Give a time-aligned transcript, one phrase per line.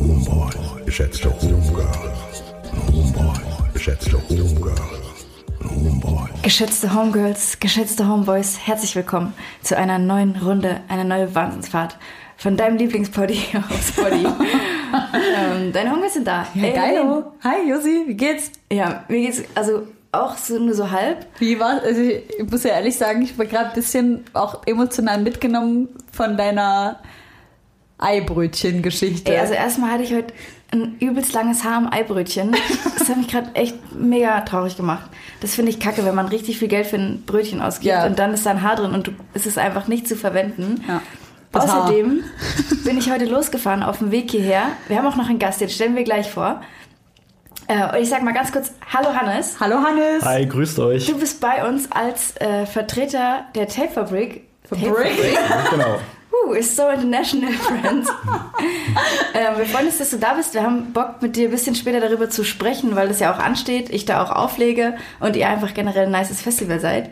[0.00, 0.54] und Homeboys,
[0.86, 4.80] geschätzte Homegirls und Homeboys, geschätzte Homegirls
[5.60, 6.42] und Homeboys.
[6.42, 11.96] Geschätzte Homegirls, geschätzte Homeboys, herzlich willkommen zu einer neuen Runde, einer neuen Wahnsinnsfahrt
[12.36, 14.24] von deinem Lieblingspoddy aufs Poddy.
[14.24, 16.46] ähm, deine Homegirls sind da.
[16.54, 17.32] Ja, geilo.
[17.42, 18.52] Hi Josi, wie geht's?
[18.72, 19.82] Ja, mir geht's also
[20.12, 21.26] auch so, nur so halb.
[21.38, 25.20] Wie war Also ich muss ja ehrlich sagen, ich war gerade ein bisschen auch emotional
[25.20, 27.00] mitgenommen von deiner
[27.98, 29.38] Eibrötchen-Geschichte.
[29.38, 30.32] Also erstmal hatte ich heute
[30.70, 32.54] ein übelst langes Haar am Eibrötchen.
[32.98, 35.08] Das hat mich gerade echt mega traurig gemacht.
[35.40, 38.06] Das finde ich kacke, wenn man richtig viel Geld für ein Brötchen ausgibt Ja.
[38.06, 40.84] und dann ist da ein Haar drin und du, es ist einfach nicht zu verwenden.
[40.86, 41.00] Ja.
[41.52, 42.22] Außerdem
[42.84, 44.64] bin ich heute losgefahren auf dem Weg hierher.
[44.88, 46.60] Wir haben auch noch einen Gast, den stellen wir gleich vor.
[47.68, 49.56] Äh, und ich sag mal ganz kurz, hallo Hannes.
[49.58, 50.22] Hallo Hannes.
[50.24, 51.06] Hi, grüßt euch.
[51.06, 54.46] Du bist bei uns als äh, Vertreter der Tape-Fabrik.
[54.64, 55.12] Fabrik?
[55.70, 55.98] Genau.
[56.46, 58.08] Uh, ist so international, friends.
[59.34, 60.54] ähm, wir freuen uns, dass du da bist.
[60.54, 63.38] Wir haben Bock, mit dir ein bisschen später darüber zu sprechen, weil das ja auch
[63.38, 67.10] ansteht, ich da auch auflege und ihr einfach generell ein nices Festival seid.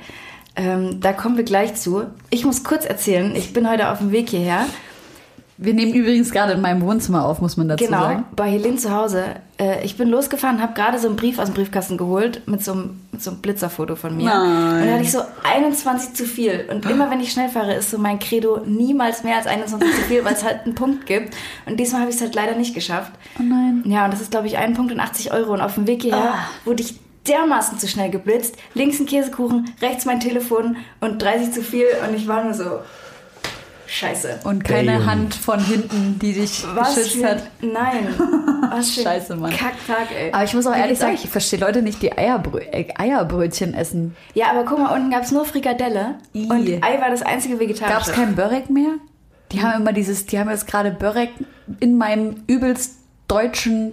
[0.56, 2.06] Ähm, da kommen wir gleich zu.
[2.30, 4.66] Ich muss kurz erzählen, ich bin heute auf dem Weg hierher.
[5.58, 8.24] Wir nehmen übrigens gerade in meinem Wohnzimmer auf, muss man dazu Genau, sagen.
[8.36, 9.24] bei Helene zu Hause.
[9.58, 12.72] Äh, ich bin losgefahren, habe gerade so einen Brief aus dem Briefkasten geholt mit so
[12.72, 14.26] einem, mit so einem Blitzerfoto von mir.
[14.26, 14.82] Nein.
[14.82, 16.66] Und da hatte ich so 21 zu viel.
[16.70, 20.00] Und immer wenn ich schnell fahre, ist so mein Credo niemals mehr als 21 zu
[20.02, 21.34] viel, weil es halt einen Punkt gibt.
[21.64, 23.12] Und diesmal habe ich es halt leider nicht geschafft.
[23.38, 23.82] Oh nein.
[23.86, 25.54] Ja, und das ist, glaube ich, ein Punkt und 80 Euro.
[25.54, 26.38] Und auf dem Weg hierher Ah.
[26.66, 28.56] wurde ich dermaßen zu schnell geblitzt.
[28.74, 31.86] Links ein Käsekuchen, rechts mein Telefon und 30 zu viel.
[32.06, 32.64] Und ich war nur so,
[33.86, 34.40] scheiße.
[34.44, 35.06] Und keine Damn.
[35.06, 37.42] Hand von hinten, die dich Was geschützt für, hat.
[37.60, 38.08] nein.
[38.70, 39.50] Was für Scheiße, Mann.
[39.50, 40.32] Kacktag, ey.
[40.32, 43.74] Aber ich muss auch Wie ehrlich sagen, ich verstehe Leute nicht, die Eierbrö äh, Eierbrötchen
[43.74, 44.16] essen.
[44.34, 46.48] Ja, aber guck mal, unten gab es nur Frikadelle I.
[46.50, 48.10] und Ei war das einzige Gab vegetarische.
[48.10, 48.94] es kein Börek mehr?
[49.52, 51.30] Die haben immer dieses, die haben jetzt gerade Börek
[51.80, 52.96] in meinem übelst
[53.28, 53.92] deutschen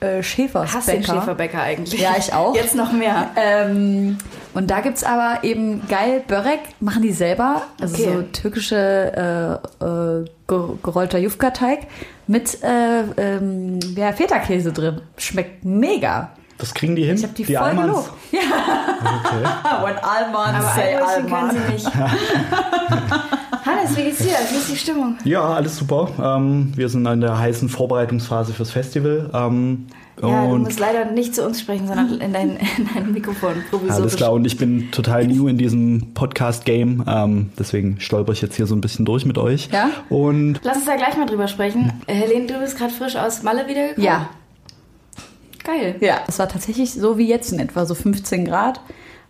[0.00, 0.74] äh, Schäfersbäcker.
[0.78, 2.00] Hass den Schäferbäcker eigentlich.
[2.00, 2.54] Ja, ich auch.
[2.54, 3.30] Jetzt noch mehr.
[3.36, 4.18] Ähm,
[4.54, 7.62] und da gibt's aber eben geil Börek, machen die selber.
[7.80, 8.12] Also Okay.
[8.12, 11.80] so türkische äh, äh, ge- gerollter Jufka-Teig
[12.26, 15.00] mit äh, ähm, ja, Feta-Käse drin.
[15.16, 16.30] Schmeckt mega.
[16.58, 17.16] Das kriegen die hin?
[17.16, 17.86] Ich habe die, voll Almans?
[17.86, 18.10] gelobt.
[18.32, 18.40] Ja.
[19.84, 21.86] When Alman Aber say Eibrötchen können sie nicht.
[23.64, 24.34] Hannes, wie geht's dir?
[24.50, 25.16] Wie ist die Stimmung?
[25.24, 26.08] Ja, alles super.
[26.22, 29.30] Ähm, wir sind in der heißen Vorbereitungsphase fürs Festival.
[29.34, 29.86] Ähm,
[30.22, 33.54] Ja, du musst leider nicht zu uns sprechen, sondern in dein, in dein Mikrofon.
[33.70, 33.94] Provisorisch.
[34.00, 34.32] alles klar.
[34.32, 37.04] Und ich bin total new in diesem Podcast-Game.
[37.06, 39.68] Ähm, deswegen stolper ich jetzt hier so ein bisschen durch mit euch.
[39.72, 39.90] Ja?
[40.08, 41.92] Und Lass uns da gleich mal drüber sprechen.
[42.06, 44.04] Äh, Helene, du bist gerade frisch aus Malle wiedergekommen.
[44.06, 44.28] Ja,
[45.64, 45.96] Geil.
[46.00, 46.20] ja.
[46.26, 48.80] Es war tatsächlich so wie jetzt in etwa, so 15 Grad.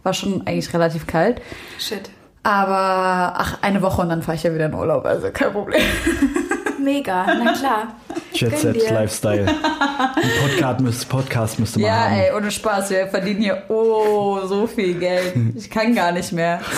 [0.02, 1.40] War schon eigentlich relativ kalt.
[1.78, 2.10] Shit.
[2.42, 5.82] Aber ach, eine Woche und dann fahre ich ja wieder in Urlaub, also kein Problem.
[6.82, 7.88] Mega, na klar.
[8.32, 8.90] Jet Set.
[8.90, 9.46] Lifestyle.
[9.46, 12.14] Ein Podcast, müsst, Podcast müsste man Ja, haben.
[12.14, 15.34] ey, ohne Spaß, wir verdienen hier oh so viel Geld.
[15.54, 16.60] Ich kann gar nicht mehr.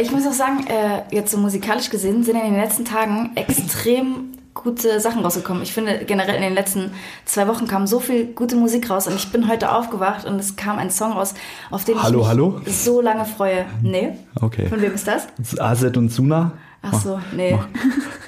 [0.00, 4.32] Ich muss auch sagen, äh, jetzt so musikalisch gesehen sind in den letzten Tagen extrem
[4.62, 5.62] gute Sachen rausgekommen.
[5.62, 6.92] Ich finde generell in den letzten
[7.24, 10.56] zwei Wochen kam so viel gute Musik raus und ich bin heute aufgewacht und es
[10.56, 11.34] kam ein Song raus,
[11.70, 12.60] auf den Hallo, ich mich hallo?
[12.66, 13.66] so lange freue.
[13.82, 14.16] Nee.
[14.40, 14.66] Okay.
[14.66, 15.28] Von wem ist das?
[15.58, 16.52] Azet und Suna.
[16.82, 17.58] Ach so, nee.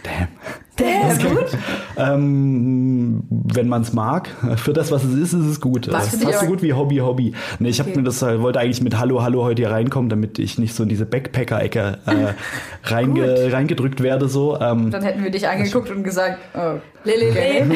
[0.03, 0.29] Damn.
[0.81, 1.47] Das ist gut.
[1.97, 5.89] Ähm, wenn man es mag, für das, was es ist, ist es gut.
[5.93, 7.35] Was das für ist dich fast so gut wie Hobby, Hobby.
[7.59, 7.97] Nee, ich Okay.
[7.97, 10.83] mir das äh, wollte eigentlich mit Hallo, Hallo heute hier reinkommen, damit ich nicht so
[10.83, 12.35] in diese Backpacker-Ecke äh,
[12.93, 14.29] reinge, reingedrückt werde.
[14.29, 14.59] So.
[14.61, 17.31] Ähm, Dann hätten wir dich angeguckt und gesagt, oh, Lele,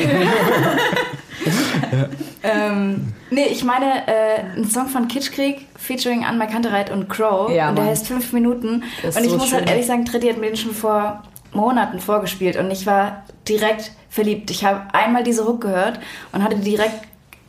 [2.43, 7.51] ähm, nee, ich meine, äh, ein Song von Kitschkrieg featuring Anna Kantereit und Crow.
[7.51, 8.83] Ja, und der heißt fünf Minuten.
[9.03, 9.69] Das ist und ich so muss halt schön.
[9.71, 11.23] ehrlich sagen, Tritti hat mir den schon vor
[11.55, 14.51] Monaten vorgespielt und ich war direkt verliebt.
[14.51, 15.99] Ich habe einmal diese Hook gehört
[16.33, 16.95] und hatte direkt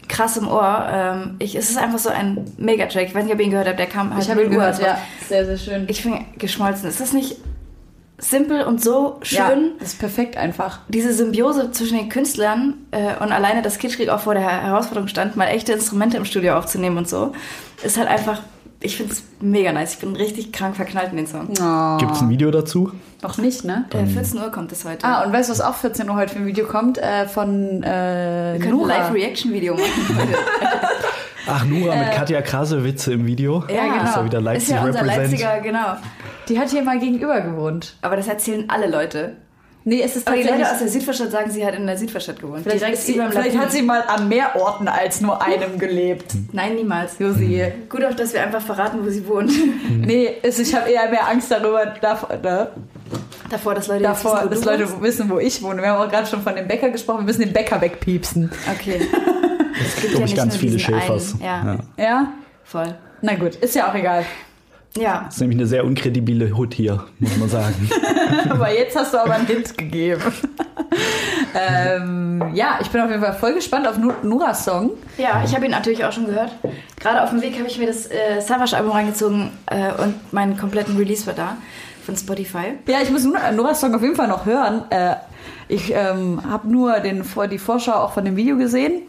[0.08, 0.88] krass im Ohr.
[0.92, 3.08] Ähm, ich, es ist einfach so ein Megatrack.
[3.08, 3.80] Ich weiß nicht, ob ihr ihn gehört habt.
[3.80, 4.62] Der kam halt ich habe ihn 0 Uhr.
[4.66, 4.98] gehört, ja.
[5.28, 5.86] Sehr, sehr schön.
[5.90, 6.88] Ich bin geschmolzen.
[6.90, 7.38] Ist das nicht
[8.18, 9.38] simpel und so schön?
[9.40, 10.80] Ja, das ist perfekt einfach.
[10.88, 15.08] diese Symbiose zwischen den Künstlern äh, und alleine, dass Kitschkrieg auch vor der Her- Herausforderung
[15.10, 17.34] stand, mal echte Instrumente im Studio aufzunehmen und so,
[17.84, 18.42] ist halt einfach,
[18.82, 19.94] ich finde es mega nice.
[19.94, 21.50] Ich bin richtig krank verknallt in den Song.
[21.62, 22.92] Oh, Gibt es ein Video dazu?
[23.26, 23.86] noch nicht, ne?
[23.92, 25.04] Äh, 14 Uhr kommt es heute.
[25.04, 27.00] Ah, und weißt du, was auch 14 Uhr heute für ein Video kommt?
[27.00, 28.98] Äh, von äh, wir können ein Nora.
[28.98, 29.88] Live-Reaction-Video machen.
[31.48, 33.64] Ach, Nura mit Katja Krasowitze im Video.
[33.68, 34.04] ja, genau.
[34.04, 35.32] Das war wieder ist Leipzig ja unser Represent.
[35.32, 35.96] Leipziger, genau.
[36.50, 37.96] Die hat hier mal gegenüber gewohnt.
[38.02, 39.36] Aber das erzählen alle Leute.
[39.88, 40.66] Nee, es ist Aber die tatsächlich...
[40.66, 42.64] Leute aus der Südvorstadt sagen, sie hat in der Südvorstadt gewohnt.
[42.64, 46.26] vielleicht Direkt über vielleicht hat sie mal an mehr Orten als nur einem gelebt.
[46.52, 47.20] Nein, niemals.
[47.20, 47.62] Josi.
[47.88, 49.52] Gut auch, dass wir einfach verraten, wo sie wohnt.
[50.06, 52.70] Nee, es, ich habe eher mehr Angst darüber, davor, ne?
[53.50, 55.82] Davor, dass Leute davor wissen, wo dass Leute wissen, wo ich wohne.
[55.82, 57.20] Wir haben auch gerade schon von dem Bäcker gesprochen.
[57.20, 58.52] Wir müssen den Bäcker wegpiepsen.
[58.72, 59.02] Okay.
[59.80, 61.34] Es gibt glaub ich, ganz viele Schäfers.
[61.34, 61.44] einen.
[61.44, 62.04] Ja, Ja.
[62.04, 62.34] Ja?
[62.64, 62.96] voll.
[63.22, 64.26] Na gut, ist ja auch egal.
[64.98, 67.90] Ja, Das ist nämlich eine sehr unkredibile Hut hier, muss man sagen.
[68.50, 70.22] aber jetzt hast du aber einen Hint gegeben.
[71.54, 74.92] ähm, ja, ich bin auf jeden Fall voll gespannt auf Nu- Nuras Song.
[75.18, 76.52] Ja, ich habe ihn natürlich auch schon gehört.
[77.00, 80.96] Gerade auf dem Weg habe ich mir das äh, Savage-Album reingezogen äh, und meinen kompletten
[80.98, 81.58] Release war da
[82.06, 82.74] von Spotify.
[82.88, 84.84] Ja, ich muss Nu- Nuras Song auf jeden Fall noch hören.
[84.92, 85.16] Äh,
[85.68, 89.02] ich ähm, habe nur den, die Vorschau auch von dem Video gesehen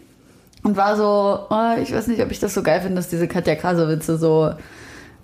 [0.63, 3.27] und war so, oh, ich weiß nicht, ob ich das so geil finde, dass diese
[3.27, 4.55] Katja Krasowitze so äh,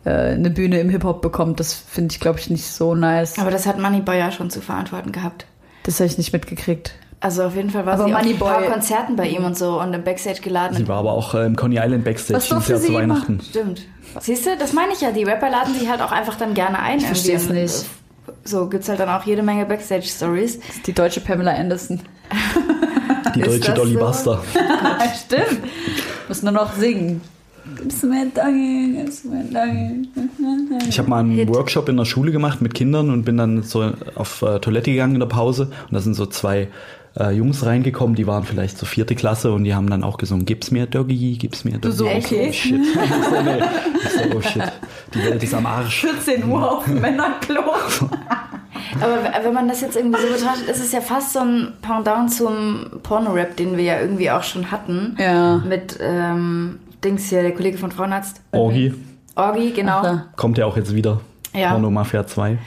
[0.09, 1.59] eine Bühne im Hip-Hop bekommt.
[1.59, 3.39] Das finde ich, glaube ich, nicht so nice.
[3.39, 5.45] Aber das hat Moneyboy ja schon zu verantworten gehabt.
[5.83, 6.94] Das habe ich nicht mitgekriegt.
[7.19, 9.57] Also auf jeden Fall war Aber sie auf ein Moneyboy- paar Konzerten bei ihm und
[9.57, 10.75] so und im Backstage geladen.
[10.75, 13.39] Sie war aber auch äh, im Coney Island Backstage Was dieses Jahr zu Weihnachten.
[13.50, 13.81] Stimmt.
[14.19, 15.11] Siehst du, das meine ich ja.
[15.11, 16.97] Die Rapper laden sich halt auch einfach dann gerne ein.
[16.99, 17.61] Ich versteh's irgendwie.
[17.61, 17.85] nicht.
[18.44, 20.59] So gibt's halt dann auch jede Menge Backstage-Stories.
[20.85, 22.01] Die deutsche Pamela Anderson.
[23.35, 23.99] Die deutsche Dolly so?
[23.99, 24.44] Buster.
[25.25, 25.61] Stimmt.
[26.27, 27.21] Muss nur noch singen.
[27.77, 30.07] Gib's mir Danke, gib's mir Danke.
[30.89, 31.50] Ich habe mal einen Hit.
[31.50, 35.13] Workshop in der Schule gemacht mit Kindern und bin dann so auf äh, Toilette gegangen
[35.15, 36.68] in der Pause und da sind so zwei
[37.19, 40.45] äh, Jungs reingekommen, die waren vielleicht so vierte Klasse und die haben dann auch gesungen,
[40.45, 41.95] gib's mir Doggy, gib's mir Doggy.
[41.95, 42.48] so, okay.
[42.50, 42.81] Oh shit.
[42.86, 43.62] So, nee.
[44.09, 44.71] So, oh shit.
[45.13, 46.01] Die Welt ist am Arsch.
[46.01, 47.62] 14 Uhr auf dem Männerklo.
[49.00, 52.31] Aber wenn man das jetzt irgendwie so betrachtet, ist es ja fast so ein Pendant
[52.31, 55.16] zum Porno-Rap, den wir ja irgendwie auch schon hatten.
[55.19, 55.57] Ja.
[55.57, 58.41] Mit ähm, Dings hier, der Kollege von Frauenarzt.
[58.51, 58.94] Orgi
[59.35, 60.01] Orgi, genau.
[60.03, 61.21] Ach kommt ja auch jetzt wieder.
[61.53, 61.71] Ja.
[61.71, 62.57] Porno Mafia 2.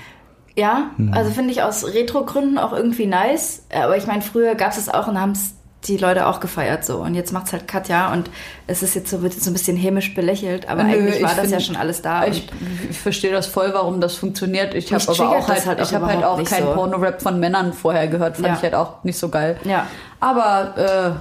[0.57, 3.65] Ja, also finde ich aus Retro-Gründen auch irgendwie nice.
[3.75, 5.53] Aber ich meine, früher gab es es auch und haben es
[5.85, 6.97] die Leute auch gefeiert so.
[7.03, 8.31] Und jetzt macht's halt Katja und
[8.67, 11.35] es ist jetzt so, wird jetzt so ein bisschen hämisch belächelt, aber Nö, eigentlich war
[11.35, 12.27] das ja find- schon alles da.
[12.27, 12.49] Ich,
[12.91, 14.75] ich verstehe das voll, warum das funktioniert.
[14.75, 16.73] Ich habe aber auch halt, halt auch ich habe halt auch keinen so.
[16.73, 18.37] Porno-Rap von Männern vorher gehört.
[18.37, 18.55] Fand Ja.
[18.55, 19.59] ich halt auch nicht so geil.
[19.65, 19.87] ja.
[20.19, 21.19] Aber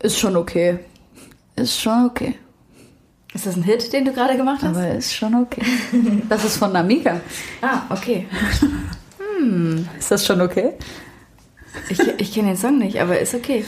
[0.00, 0.80] äh, ist schon okay.
[1.56, 2.34] Ist schon okay.
[3.34, 4.76] Ist das ein Hit, den du gerade gemacht hast?
[4.76, 5.62] Aber ist schon okay.
[6.28, 7.20] Das ist von Namika.
[7.60, 8.26] ah, okay.
[9.98, 10.72] Ist das schon okay?
[11.90, 13.64] Ich, ich kenne den Song nicht, aber ist okay.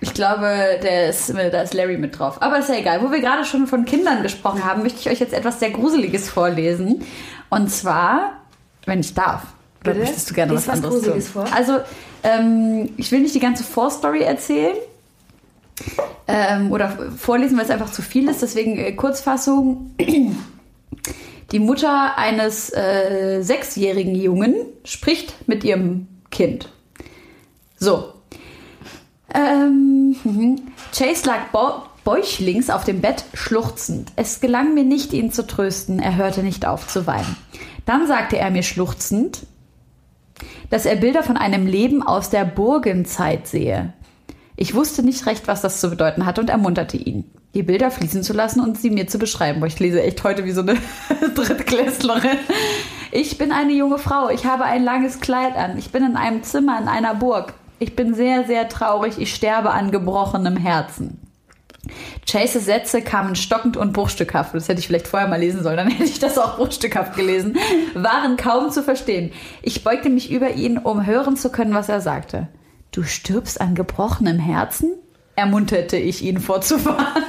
[0.00, 2.42] Ich glaube, der ist, da ist Larry mit drauf.
[2.42, 3.02] Aber ist ja egal.
[3.02, 6.28] Wo wir gerade schon von Kindern gesprochen haben, möchte ich euch jetzt etwas sehr Gruseliges
[6.28, 7.02] vorlesen.
[7.48, 8.32] Und zwar,
[8.84, 9.42] wenn ich darf.
[9.80, 9.98] Oder Bitte?
[10.00, 11.46] möchtest du gerne Lies was was anderes Gruseliges tun?
[11.46, 11.56] vor.
[11.56, 11.78] Also,
[12.22, 14.76] ähm, ich will nicht die ganze Vorstory erzählen.
[16.28, 18.42] Ähm, oder vorlesen, weil es einfach zu viel ist.
[18.42, 19.92] Deswegen äh, Kurzfassung.
[21.52, 24.54] Die Mutter eines äh, sechsjährigen Jungen
[24.84, 26.70] spricht mit ihrem Kind.
[27.76, 28.12] So.
[29.32, 30.62] Ähm, mhm.
[30.92, 34.12] Chase lag bau- bäuchlings auf dem Bett, schluchzend.
[34.16, 35.98] Es gelang mir nicht, ihn zu trösten.
[35.98, 37.36] Er hörte nicht auf zu weinen.
[37.84, 39.46] Dann sagte er mir schluchzend,
[40.70, 43.92] dass er Bilder von einem Leben aus der Burgenzeit sehe.
[44.56, 48.22] Ich wusste nicht recht, was das zu bedeuten hatte und ermunterte ihn, die Bilder fließen
[48.22, 49.60] zu lassen und sie mir zu beschreiben.
[49.60, 50.76] Boah, ich lese echt heute wie so eine
[51.34, 52.38] Drittklässlerin.
[53.12, 54.30] Ich bin eine junge Frau.
[54.30, 55.78] Ich habe ein langes Kleid an.
[55.78, 57.54] Ich bin in einem Zimmer in einer Burg.
[57.78, 59.18] Ich bin sehr, sehr traurig.
[59.18, 61.20] Ich sterbe an gebrochenem Herzen.
[62.26, 64.54] Chases Sätze kamen stockend und bruchstückhaft.
[64.54, 67.56] Das hätte ich vielleicht vorher mal lesen sollen, dann hätte ich das auch bruchstückhaft gelesen.
[67.94, 69.32] Waren kaum zu verstehen.
[69.62, 72.48] Ich beugte mich über ihn, um hören zu können, was er sagte.
[72.92, 74.92] Du stirbst an gebrochenem Herzen?
[75.36, 77.22] ermunterte ich ihn fortzufahren.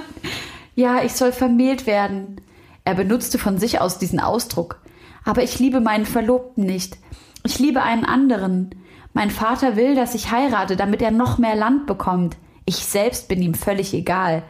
[0.75, 2.39] Ja, ich soll vermählt werden.
[2.85, 4.79] Er benutzte von sich aus diesen Ausdruck.
[5.25, 6.97] Aber ich liebe meinen Verlobten nicht.
[7.43, 8.69] Ich liebe einen anderen.
[9.13, 12.37] Mein Vater will, dass ich heirate, damit er noch mehr Land bekommt.
[12.65, 14.43] Ich selbst bin ihm völlig egal.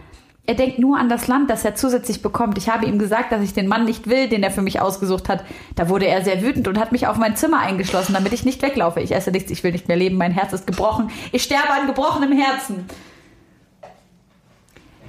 [0.47, 2.57] Er denkt nur an das Land, das er zusätzlich bekommt.
[2.57, 5.27] Ich habe ihm gesagt, dass ich den Mann nicht will, den er für mich ausgesucht
[5.27, 5.43] hat.
[5.75, 8.61] Da wurde er sehr wütend und hat mich auf mein Zimmer eingeschlossen, damit ich nicht
[8.61, 9.01] weglaufe.
[9.01, 11.11] Ich esse nichts, ich will nicht mehr leben, mein Herz ist gebrochen.
[11.33, 12.85] Ich sterbe an gebrochenem Herzen.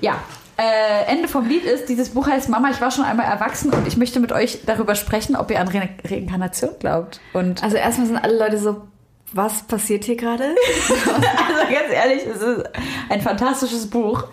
[0.00, 0.16] Ja,
[0.56, 3.86] äh, Ende vom Lied ist, dieses Buch heißt Mama, ich war schon einmal erwachsen und
[3.86, 7.20] ich möchte mit euch darüber sprechen, ob ihr an Re Reinkarnation glaubt.
[7.32, 8.88] Und Also erstmal sind alle Leute so,
[9.32, 10.42] was passiert hier gerade?
[10.88, 12.64] also ganz ehrlich, es ist
[13.08, 14.24] ein fantastisches Buch.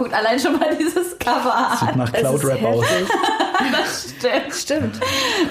[0.00, 1.98] Guckt allein schon mal dieses Cover Sieht an.
[1.98, 2.86] nach Cloud Rap aus.
[3.70, 4.54] Das stimmt.
[4.54, 5.00] Stimmt.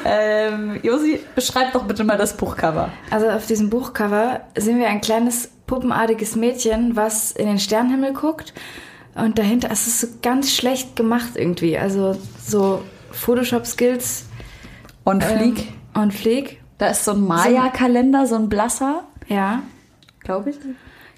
[0.03, 2.89] Ähm, Josi, beschreib doch bitte mal das Buchcover.
[3.11, 8.55] Also auf diesem Buchcover sehen wir ein kleines puppenartiges Mädchen, was in den Sternenhimmel guckt.
[9.13, 11.77] Und dahinter es ist so ganz schlecht gemacht irgendwie.
[11.77, 14.25] Also so Photoshop-Skills.
[15.03, 15.59] Und Flieg.
[15.95, 16.59] Ähm, und Flieg.
[16.79, 19.61] Da ist so ein Maya-Kalender, so ein blasser, Ja.
[20.23, 20.55] glaube ich.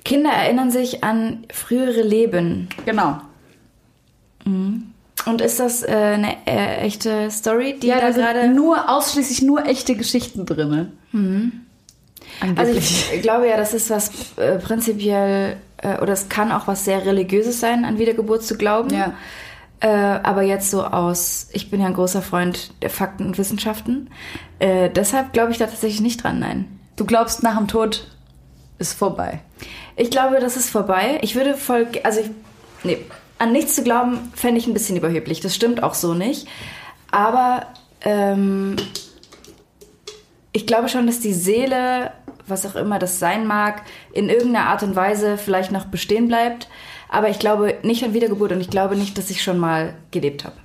[0.04, 2.70] Kinder erinnern sich an frühere Leben.
[2.86, 3.22] Genau.
[4.46, 8.48] Und ist das äh, eine äh, echte Story, die Ja, da da sind gerade...
[8.50, 10.92] nur ausschließlich nur echte Geschichten drin.
[11.14, 13.12] Also Angeblich.
[13.14, 17.06] ich glaube ja, das ist was äh, prinzipiell, äh, oder es kann auch was sehr
[17.06, 18.90] Religiöses sein, an Wiedergeburt zu glauben.
[18.92, 19.14] Ja.
[19.80, 24.10] Äh, aber jetzt so aus, ich bin ja ein großer Freund der Fakten und Wissenschaften.
[24.60, 26.66] Äh, deshalb glaube ich da tatsächlich nicht dran, nein.
[26.96, 28.08] du glaubst, nach dem Tod
[28.82, 29.40] ist vorbei.
[29.96, 31.20] Ich glaube, das ist vorbei.
[31.22, 32.30] Ich würde voll, also ich,
[32.84, 32.98] nee,
[33.38, 35.40] an nichts zu glauben, fände ich ein bisschen überheblich.
[35.40, 36.48] Das stimmt auch so nicht.
[37.12, 37.68] Aber
[38.02, 38.76] ähm,
[40.52, 42.12] ich glaube schon, dass die Seele,
[42.48, 43.84] was auch immer das sein mag,
[44.14, 46.68] in irgendeiner Art und Weise vielleicht noch bestehen bleibt.
[47.10, 50.46] Aber ich glaube nicht an Wiedergeburt und ich glaube nicht, dass ich schon mal gelebt
[50.46, 50.56] habe.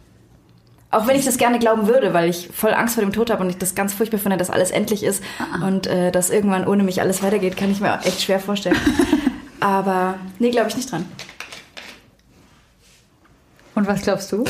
[0.97, 3.43] Auch wenn ich das gerne glauben würde, weil ich voll Angst vor dem Tod habe
[3.43, 5.23] und ich das ganz furchtbar finde, dass alles endlich ist
[5.63, 8.79] und äh, dass irgendwann ohne mich alles weitergeht, kann ich mir echt schwer vorstellen.
[9.61, 11.05] Aber nee, glaube ich nicht dran.
[13.75, 14.45] Und was glaubst du?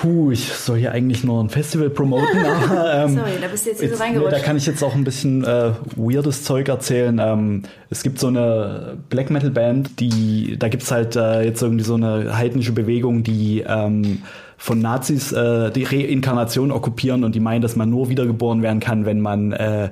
[0.00, 3.70] Puh, ich soll hier eigentlich nur ein Festival promoten, aber ähm, Sorry, da bist du
[3.70, 4.32] jetzt hier so nee, reingerutscht.
[4.32, 7.18] da kann ich jetzt auch ein bisschen äh, weirdes Zeug erzählen.
[7.18, 11.84] Ähm, es gibt so eine Black Metal Band, die, da gibt's halt äh, jetzt irgendwie
[11.84, 14.22] so eine heidnische Bewegung, die ähm,
[14.58, 19.06] von Nazis äh, die Reinkarnation okkupieren und die meinen, dass man nur wiedergeboren werden kann,
[19.06, 19.90] wenn man äh,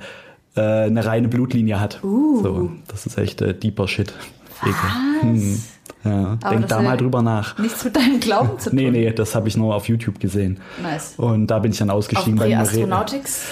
[0.56, 2.02] äh, eine reine Blutlinie hat.
[2.02, 2.42] Uh.
[2.42, 4.12] So, das ist echt äh, deeper Shit.
[5.20, 5.62] Hm.
[6.06, 7.58] Ja, Aber denk da mal drüber nach.
[7.58, 8.78] Nichts mit deinem Glauben zu tun.
[8.78, 10.60] Nee, nee, das habe ich nur auf YouTube gesehen.
[10.82, 11.14] Nice.
[11.16, 13.44] Und da bin ich dann ausgestiegen bei mir Pre-Astronautics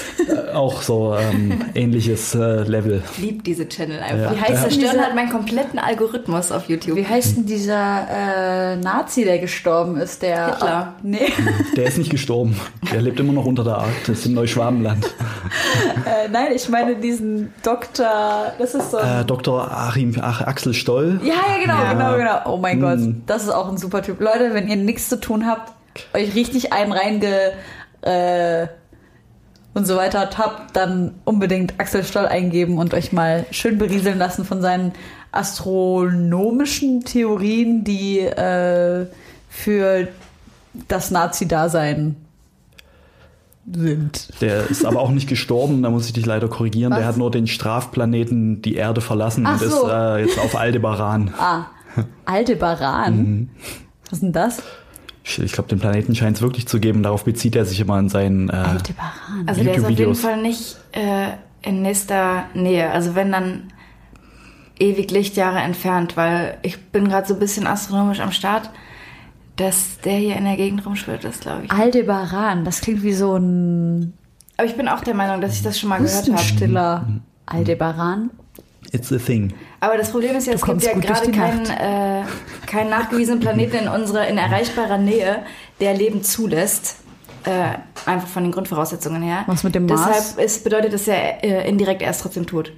[0.54, 3.02] auch so ähm, ähnliches äh, Level.
[3.18, 4.32] liebt diese Channel einfach.
[4.32, 4.37] Ja.
[4.37, 4.61] Wie heißt Ja.
[4.68, 6.96] zerstören halt meinen kompletten Algorithmus auf YouTube.
[6.96, 10.23] Wie heißt denn dieser äh, Nazi, der gestorben ist?
[10.23, 10.94] Der Hitler.
[11.02, 11.32] Nee.
[11.76, 12.56] Der ist nicht gestorben.
[12.92, 15.04] Der lebt immer noch unter der Arktis im Neuschwabenland.
[16.04, 18.52] äh, nein, ich meine diesen Doktor.
[18.58, 18.99] Das ist so.
[18.99, 19.70] Äh, Dr.
[19.70, 21.20] Achim Ach, Axel Stoll.
[21.25, 21.92] ja, ja, genau, Ja.
[21.92, 22.43] genau, genau.
[22.46, 22.80] Oh mein Hm.
[22.82, 24.20] Gott, das ist auch ein super Typ.
[24.20, 25.72] Leute, wenn ihr nichts zu tun habt,
[26.14, 27.52] euch richtig einen reinge
[28.02, 28.66] äh,
[29.74, 34.44] und so weiter habt, dann unbedingt Axel Stoll eingeben und euch mal schön berieseln lassen
[34.44, 34.92] von seinen
[35.32, 39.06] astronomischen Theorien, die äh,
[39.48, 40.08] für
[40.88, 42.16] das Nazi-Dasein
[43.72, 44.28] sind.
[44.40, 46.90] Der ist aber auch nicht gestorben, da muss ich dich leider korrigieren.
[46.92, 47.06] Der Was?
[47.08, 49.88] hat nur den Strafplaneten die Erde verlassen Ach und ist so.
[49.88, 51.32] äh, jetzt auf Aldebaran.
[51.38, 51.64] Ah,
[52.24, 53.16] Aldebaran.
[53.16, 53.48] Mhm.
[54.04, 54.62] Was ist denn das?
[55.24, 57.02] Ich, ich glaube, den Planeten scheint es wirklich zu geben.
[57.02, 58.50] Darauf bezieht er sich immer in seinen.
[58.50, 59.44] Äh, Aldebaran.
[59.46, 60.14] Also der ist auf jeden.
[60.14, 61.28] Fall nicht äh,
[61.62, 62.90] in nächster Nähe.
[62.90, 63.72] Also wenn dann
[64.78, 68.70] ewig Lichtjahre entfernt, weil ich bin gerade so ein bisschen astronomisch am Start,
[69.56, 71.70] dass der hier in der Gegend rumschwirrt ist, glaube ich.
[71.70, 74.14] Aldebaran, das klingt wie so ein
[74.56, 76.32] Aber ich bin auch der Meinung, dass ich das schon mal gehört habe.
[76.32, 77.06] Hustenstiller.
[77.46, 78.30] Aldebaran.
[78.92, 79.52] It's a thing.
[79.84, 82.22] Aber das Problem ist ja, es gibt ja gerade keinen, äh,
[82.66, 85.44] keinen nachgewiesenen Planeten in unserer in erreichbarer Nähe,
[85.80, 86.96] der Leben zulässt.
[87.44, 87.76] Äh,
[88.06, 89.44] einfach von den Grundvoraussetzungen her.
[89.46, 90.00] Was mit dem Mars?
[90.06, 92.72] Deshalb ist, bedeutet das ja äh, indirekt erst trotzdem tot.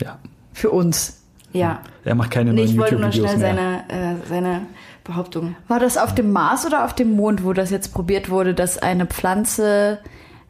[0.00, 0.18] Ja.
[0.54, 1.20] Für uns.
[1.52, 1.80] Ja.
[2.04, 3.84] Er macht keine Nee, neuen ich wollte nur YouTube-Videos schnell mehr.
[3.88, 4.60] seine, äh, seine
[5.04, 5.56] Behauptung.
[5.68, 8.78] War das auf dem Mars oder auf dem Mond, wo das jetzt probiert wurde, dass
[8.78, 9.98] eine Pflanze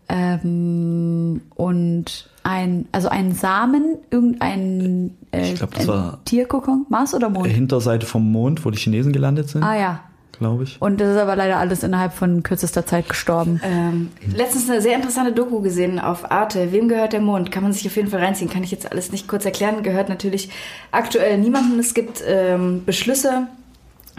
[0.09, 7.15] ähm, und ein, also ein Samen, irgendein äh, Ich glaub, das ein war- Tierkokon, Mars
[7.15, 7.47] oder Mond?
[7.47, 10.01] Hinterseite vom Mond, wo die Chinesen gelandet sind, ah ja.
[10.39, 10.81] glaube ich.
[10.81, 13.61] Und das ist aber leider alles innerhalb von kürzester Zeit gestorben.
[13.65, 16.73] Ähm, letztens eine sehr interessante Doku gesehen auf Arte.
[16.73, 17.51] Wem gehört der Mond?
[17.51, 18.51] Kann man sich auf jeden Fall reinziehen.
[18.51, 19.83] Kann ich jetzt alles nicht kurz erklären.
[19.83, 20.49] Gehört natürlich
[20.91, 21.79] aktuell niemandem.
[21.79, 23.47] Es gibt ähm, Beschlüsse,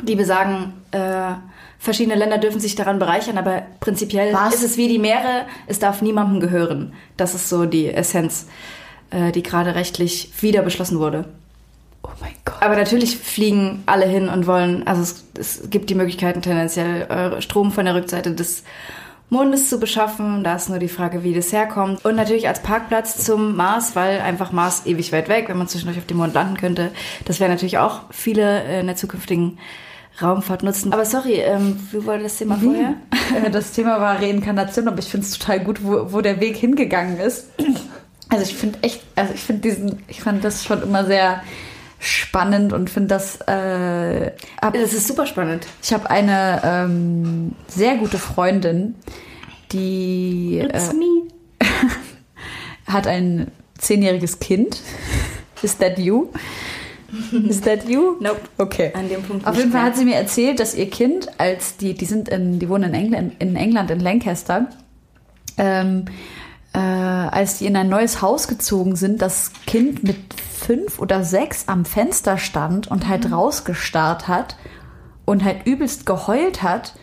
[0.04, 1.34] die besagen, äh,
[1.80, 4.56] verschiedene Länder dürfen sich daran bereichern, aber prinzipiell Was?
[4.56, 5.46] ist es wie die Meere.
[5.66, 6.94] Es darf niemandem gehören.
[7.18, 8.48] Das ist so die Essenz,
[9.10, 11.26] äh, die gerade rechtlich wieder beschlossen wurde.
[12.04, 12.62] Oh mein Gott.
[12.62, 17.42] Aber natürlich fliegen alle hin und wollen, also es, es gibt die Möglichkeiten tendenziell äh,
[17.42, 18.64] Strom von der Rückseite des
[19.30, 20.44] Mondes zu beschaffen.
[20.44, 22.04] Da ist nur die Frage, wie das herkommt.
[22.04, 26.00] Und natürlich als Parkplatz zum Mars, weil einfach Mars ewig weit weg, wenn man zwischendurch
[26.00, 26.92] auf dem Mond landen könnte.
[27.26, 29.60] Das wäre natürlich auch viele äh, in der zukünftigen
[30.22, 30.92] Raumfahrt nutzen.
[30.94, 32.96] Aber sorry, ähm, wie war das Thema vorher?
[33.44, 36.58] Äh, Das Thema war Reinkarnation, aber ich finde es total gut, wo, wo der Weg
[36.58, 37.50] hingegangen ist.
[38.30, 41.42] Also ich finde echt, also ich finde diesen, ich fand das schon immer sehr
[42.00, 45.68] spannend und finde das, äh, ab, Das ist super spannend.
[45.84, 48.96] ich habe eine ähm, sehr gute Freundin,
[49.72, 51.28] die It's äh, me.
[52.88, 54.82] hat ein zehnjähriges Kind.
[55.62, 56.28] Is that you?
[57.48, 58.18] Is that you?
[58.20, 58.42] Nope.
[58.58, 58.92] Okay.
[58.94, 61.94] An dem Punkt Auf jeden Fall hat sie mir erzählt, dass ihr Kind, als die,
[61.94, 64.68] die sind in, die wohnen in England, in England, in Lancaster,
[65.58, 66.06] ähm,
[66.74, 70.18] äh, als die in ein neues Haus gezogen sind, das Kind mit
[70.60, 74.56] fünf oder sechs am Fenster stand und halt rausgestarrt hat
[75.26, 76.94] und halt übelst geheult hat.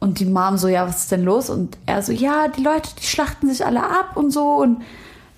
[0.00, 1.48] Und die Mom so, ja, was ist denn los?
[1.48, 4.56] Und er so, ja, die Leute, die schlachten sich alle ab und so.
[4.56, 4.82] Und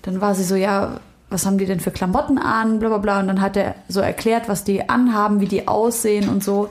[0.01, 3.19] dann war sie so, ja, was haben die denn für Klamotten an, bla bla bla.
[3.19, 6.69] Und dann hat er so erklärt, was die anhaben, wie die aussehen und so.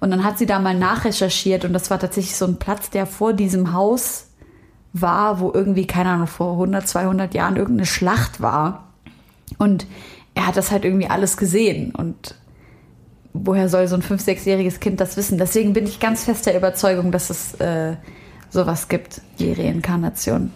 [0.00, 3.06] Und dann hat sie da mal nachrecherchiert und das war tatsächlich so ein Platz, der
[3.06, 4.26] vor diesem Haus
[4.92, 8.88] war, wo irgendwie, keine Ahnung, vor 100, 200 Jahren irgendeine Schlacht war.
[9.58, 9.86] Und
[10.34, 11.92] er hat das halt irgendwie alles gesehen.
[11.94, 12.34] Und
[13.32, 15.38] woher soll so ein 5-, 6-jähriges Kind das wissen?
[15.38, 17.96] Deswegen bin ich ganz fest der Überzeugung, dass es äh,
[18.50, 20.52] sowas gibt wie Reinkarnation.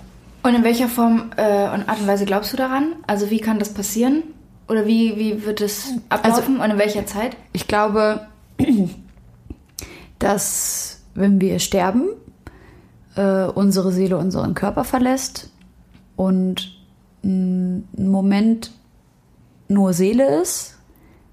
[0.48, 2.96] Und in welcher Form äh, und Art und Weise glaubst du daran?
[3.06, 4.22] Also wie kann das passieren?
[4.66, 7.36] Oder wie, wie wird es ablaufen und in welcher Zeit?
[7.52, 8.26] Ich glaube,
[10.18, 12.08] dass wenn wir sterben,
[13.16, 15.50] äh, unsere Seele unseren Körper verlässt
[16.16, 16.78] und
[17.22, 18.70] ein Moment
[19.68, 20.78] nur Seele ist.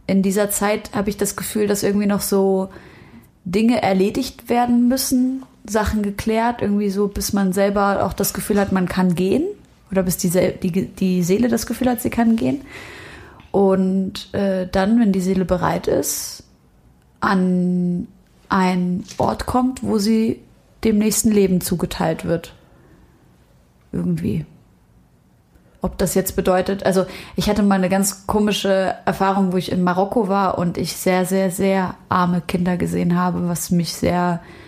[0.07, 2.67] In dieser Zeit habe ich das Gefühl, dass irgendwie noch so
[3.45, 8.71] Dinge erledigt werden müssen, Sachen geklärt, irgendwie so, bis man selber auch das Gefühl hat,
[8.71, 9.43] man kann gehen.
[9.91, 12.61] Oder bis die, die, die Seele das Gefühl hat, sie kann gehen.
[13.51, 16.43] Und äh, dann, wenn die Seele bereit ist,
[17.19, 18.07] an
[18.49, 20.41] einen Ort kommt, wo sie
[20.83, 22.53] dem nächsten Leben zugeteilt wird.
[23.91, 24.45] Irgendwie.
[25.81, 29.83] Ob das jetzt bedeutet, also ich hatte mal eine ganz komische Erfahrung, wo ich in
[29.83, 34.64] Marokko war und ich sehr, sehr, sehr arme Kinder gesehen habe, was mich sehr äh,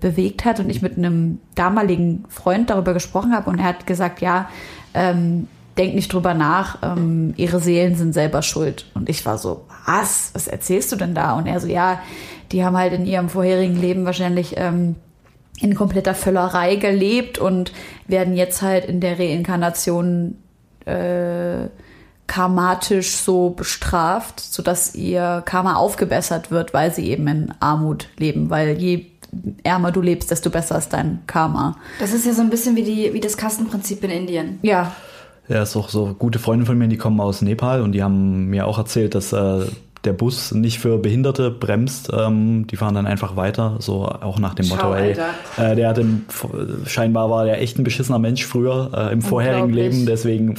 [0.00, 4.20] bewegt hat und ich mit einem damaligen Freund darüber gesprochen habe und er hat gesagt,
[4.20, 4.48] ja,
[4.94, 8.86] ähm, denk nicht drüber nach, ähm, ihre Seelen sind selber schuld.
[8.94, 10.30] Und ich war so, was?
[10.34, 11.32] Was erzählst du denn da?
[11.34, 12.00] Und er so, ja,
[12.52, 14.96] die haben halt in ihrem vorherigen Leben wahrscheinlich ähm,
[15.60, 17.72] in kompletter Völlerei gelebt und
[18.06, 20.36] werden jetzt halt in der Reinkarnation
[20.86, 21.68] äh,
[22.26, 28.50] karmatisch so bestraft, sodass ihr Karma aufgebessert wird, weil sie eben in Armut leben.
[28.50, 29.06] Weil je
[29.62, 31.76] ärmer du lebst, desto besser ist dein Karma.
[31.98, 34.58] Das ist ja so ein bisschen wie, die, wie das Kastenprinzip in Indien.
[34.62, 34.92] Ja,
[35.48, 38.46] Ja, ist auch so gute Freunde von mir, die kommen aus Nepal und die haben
[38.46, 39.66] mir auch erzählt, dass äh,
[40.04, 42.10] der Bus nicht für Behinderte bremst.
[42.16, 45.16] Ähm, die fahren dann einfach weiter, so auch nach dem Schau, Motto, ey,
[45.58, 46.06] äh, der hatte
[46.86, 49.70] scheinbar war der echt ein beschissener Mensch früher äh, im vorherigen.
[49.72, 50.52] Leben, deswegen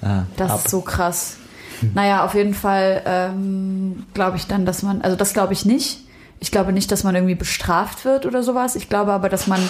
[0.00, 0.58] äh, Das ab.
[0.58, 1.36] ist so krass.
[1.94, 5.98] Naja, auf jeden Fall ähm, glaube ich dann, dass man, also das glaube ich nicht.
[6.42, 8.74] Ich glaube nicht, dass man irgendwie bestraft wird oder sowas.
[8.74, 9.60] Ich glaube aber, dass man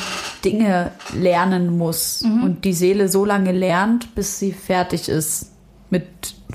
[0.42, 5.50] Dinge lernen muss und die Seele so lange lernt, bis sie fertig ist
[5.90, 6.06] mit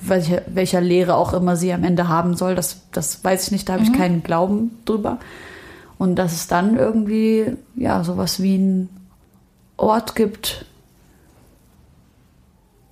[0.02, 2.56] welcher, welcher Lehre auch immer sie am Ende haben soll.
[2.56, 5.20] Das, das weiß ich nicht, da habe ich keinen Glauben drüber.
[6.00, 8.90] Und dass es dann irgendwie, ja, sowas wie ein
[9.78, 10.66] Ort gibt,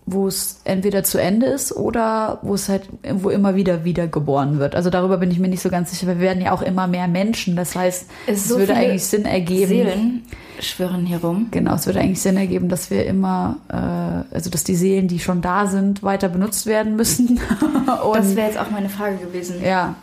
[0.05, 2.83] wo es entweder zu Ende ist oder wo es halt,
[3.15, 4.75] wo immer wieder wiedergeboren wird.
[4.75, 7.07] Also darüber bin ich mir nicht so ganz sicher, wir werden ja auch immer mehr
[7.07, 7.55] Menschen.
[7.55, 9.67] Das heißt, Es es, so würde eigentlich Sinn ergeben.
[9.67, 10.21] Seelen
[10.59, 11.47] schwirren hier rum.
[11.51, 15.19] Genau, es würde eigentlich Sinn ergeben, dass wir immer, äh, also dass die Seelen, die
[15.19, 17.39] schon da sind, weiter benutzt werden müssen.
[18.13, 19.63] Das wäre jetzt auch meine Frage gewesen.
[19.63, 19.95] ja.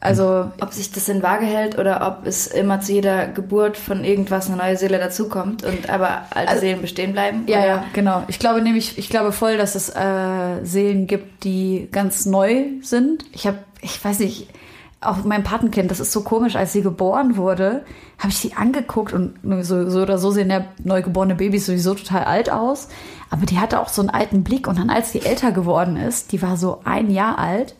[0.00, 4.04] Also Ob sich das in Waage hält oder ob es immer zu jeder Geburt von
[4.04, 7.42] irgendwas eine neue Seele dazukommt und aber alte Also- Seelen bestehen bleiben?
[7.48, 7.66] Ja, oder?
[7.66, 8.22] ja, genau.
[8.28, 13.24] Ich glaube nämlich, ich glaube voll, dass es äh, Seelen gibt, die ganz neu sind.
[13.32, 14.48] Ich habe, ich weiß nicht,
[15.00, 17.84] auch mein Patenkind, das ist so komisch, als sie geboren wurde,
[18.18, 19.34] habe ich sie angeguckt und
[19.64, 22.88] so, so oder so sehen ja neugeborene Babys sowieso total alt aus.
[23.30, 26.30] Aber die hatte auch so einen alten Blick und dann, als die älter geworden ist,
[26.32, 27.74] die war so ein Jahr alt,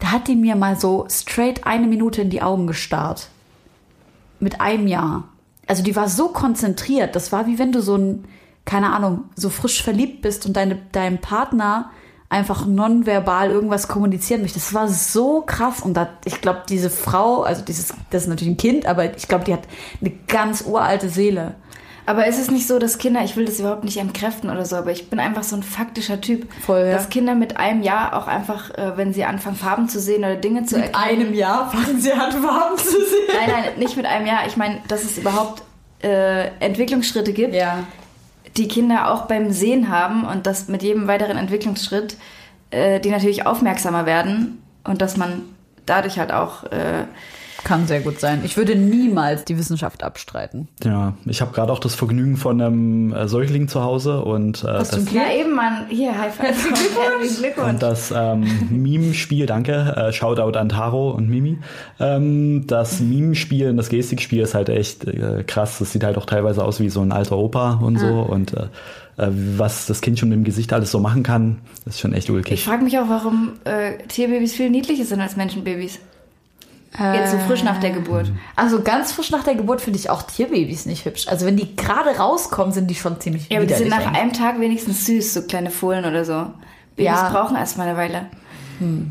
[0.00, 3.28] da hat die mir mal so straight eine Minute in die Augen gestarrt
[4.40, 5.24] mit einem Jahr.
[5.66, 7.14] Also die war so konzentriert.
[7.14, 8.24] Das war wie wenn du so ein,
[8.64, 11.90] keine Ahnung, so frisch verliebt bist und deine, deinem Partner
[12.30, 14.58] einfach nonverbal irgendwas kommunizieren möchte.
[14.58, 15.82] Das war so krass.
[15.82, 19.28] Und da, ich glaube, diese Frau, also dieses, das ist natürlich ein Kind, aber ich
[19.28, 19.64] glaube, die hat
[20.00, 21.56] eine ganz uralte Seele.
[22.10, 24.76] Aber ist es nicht so, dass Kinder, ich will das überhaupt nicht entkräften oder so,
[24.76, 26.92] aber ich bin einfach so ein faktischer Typ, Voll, ja.
[26.92, 30.36] dass Kinder mit einem Jahr auch einfach, äh, wenn sie anfangen, Farben zu sehen oder
[30.36, 31.34] Dinge zu erkennen.
[31.34, 33.28] Jahr fangen sie an, Farben zu sehen.
[33.28, 34.46] Nein, nein, nicht mit einem Jahr.
[34.46, 35.62] Ich meine, dass es überhaupt
[36.02, 37.84] äh, Entwicklungsschritte gibt, Ja.
[38.56, 42.16] die Kinder auch beim Sehen haben und dass mit jedem weiteren Entwicklungsschritt
[42.70, 45.42] äh, die natürlich aufmerksamer werden und dass man
[45.86, 47.04] dadurch halt auch äh,
[47.64, 48.40] Kann sehr gut sein.
[48.44, 50.68] Ich würde niemals die Wissenschaft abstreiten.
[50.82, 54.68] Ja, ich habe gerade auch das Vergnügen von einem äh, Säugling zu Hause und, äh,
[54.68, 56.46] Hast du das, ein ja eben Mann, hier High Five.
[56.46, 57.68] Herzlichen Glückwunsch.
[57.68, 61.58] und das ähm, Meme-Spiel, danke, äh, Shoutout an Taro und Mimi.
[62.00, 65.78] Ähm, das Meme-Spiel und das Gestikspiel ist halt echt äh, krass.
[65.78, 68.06] Das sieht halt auch teilweise aus wie so ein alter Opa und so.
[68.20, 68.62] Und äh,
[69.18, 72.24] äh, was das Kind schon mit dem Gesicht alles so machen kann, ist schon echt
[72.28, 72.64] Ich ulkig.
[72.64, 76.00] frage mich auch, warum äh, Tierbabys viel niedlicher sind als Menschenbabys.
[76.98, 78.32] Jetzt so frisch nach der Geburt.
[78.56, 81.28] Also ganz frisch nach der Geburt finde ich auch Tierbabys nicht hübsch.
[81.28, 84.20] Also wenn die gerade rauskommen, sind die schon ziemlich Ja, aber die sind nach eigentlich.
[84.20, 86.46] einem Tag wenigstens süß, so kleine Fohlen oder so.
[86.96, 87.26] Babys Ja.
[87.28, 87.32] Hm.
[87.32, 88.26] brauchen erstmal eine Weile.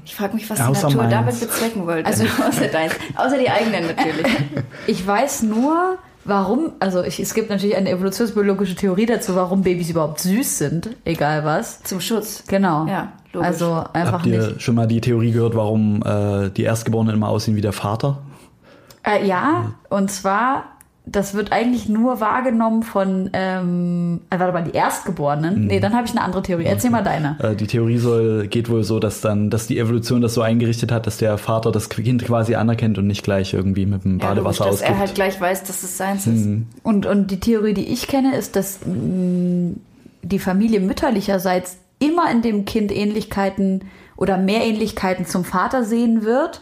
[0.04, 1.14] Ich frage mich, was die Außer Natur meins.
[1.14, 2.08] damit bezwecken wollte.
[2.08, 2.94] Also- außer deins.
[3.16, 4.26] Außer die eigenen natürlich.
[4.88, 9.90] Ich weiß nur, warum, also ich, es gibt natürlich eine evolutionsbiologische Theorie dazu, warum Babys
[9.90, 11.82] überhaupt süß sind, egal was.
[11.84, 12.44] Zum Schutz.
[12.48, 12.86] Genau.
[12.88, 13.48] Ja, logisch.
[13.48, 14.62] Also einfach Habt ihr nicht.
[14.62, 18.20] schon mal die Theorie gehört, warum äh, die Erstgeborenen immer aussehen wie der Vater?
[19.04, 20.66] Äh, ja, und zwar,
[21.12, 25.68] das wird eigentlich nur wahrgenommen von, ähm, äh, warte mal, die Erstgeborenen.
[25.68, 26.66] Nee, dann habe ich eine andere Theorie.
[26.66, 27.38] Erzähl mal deine.
[27.40, 30.92] Äh, die Theorie soll, geht wohl so, dass dann, dass die Evolution das so eingerichtet
[30.92, 34.34] hat, dass der Vater das Kind quasi anerkennt und nicht gleich irgendwie mit dem Ja,
[34.34, 36.48] logisch, Badewasser dass er halt gleich weiß, dass es seins ist.
[36.84, 39.76] Und, und die Theorie, die ich kenne, ist, dass mh,
[40.22, 46.62] die Familie mütterlicherseits immer in dem Kind Ähnlichkeiten oder mehr Ähnlichkeiten zum Vater sehen wird,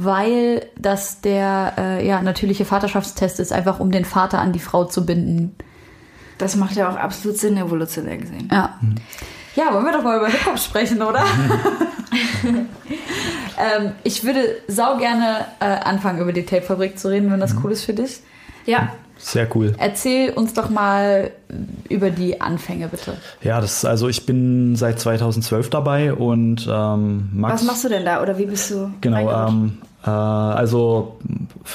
[0.00, 4.84] weil das der äh, ja, natürliche Vaterschaftstest ist, einfach um den Vater an die Frau
[4.84, 5.56] zu binden.
[6.38, 8.48] Das macht ja auch absolut Sinn, evolutionär gesehen.
[8.52, 8.78] Ja.
[9.56, 11.24] Ja, wollen wir doch mal über Hip-Hop sprechen, oder?
[13.58, 17.72] ähm, ich würde sau gerne äh, anfangen, über die Tapefabrik zu reden, wenn das cool
[17.72, 18.20] ist für dich.
[18.66, 19.74] Ja, Sehr cool.
[19.78, 21.32] Erzähl uns doch mal
[21.88, 23.16] über die Anfänge, bitte.
[23.42, 27.54] Ja, das also ich bin seit 2012 dabei und ähm, Max.
[27.54, 28.92] was machst du denn da oder wie bist du?
[29.00, 31.16] Genau, ähm, äh, also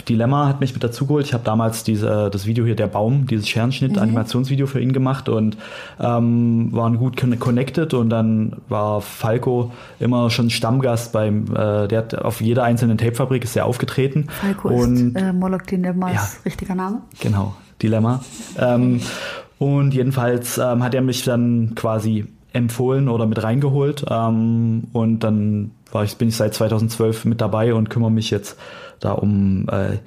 [0.07, 1.25] Dilemma hat mich mit dazugeholt.
[1.25, 5.57] Ich habe damals diese, das Video hier, der Baum, dieses Scherenschnitt-Animationsvideo für ihn gemacht und
[5.99, 11.97] ähm, waren gut con- connected und dann war Falco immer schon Stammgast beim, äh, der
[11.99, 14.27] hat auf jeder einzelnen Tapefabrik ist er aufgetreten.
[14.41, 16.27] Falco und ist äh, Moloch Dilemmas Ja.
[16.45, 17.01] richtiger Name.
[17.19, 18.21] Genau, Dilemma.
[18.59, 19.01] Ähm,
[19.59, 24.05] und jedenfalls ähm, hat er mich dann quasi empfohlen oder mit reingeholt.
[24.09, 28.57] Ähm, und dann war ich, bin ich seit 2012 mit dabei und kümmere mich jetzt
[28.99, 29.97] da um äh,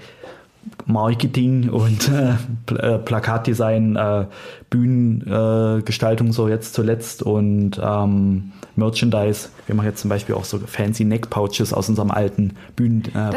[0.87, 2.35] Marketing und äh,
[2.75, 4.27] äh, Plakatdesign, äh,
[4.71, 9.49] Bühnengestaltung äh, so jetzt zuletzt und ähm, Merchandise.
[9.67, 13.31] Wir machen jetzt zum Beispiel auch so fancy Neck Pouches aus unserem alten Bühnen äh,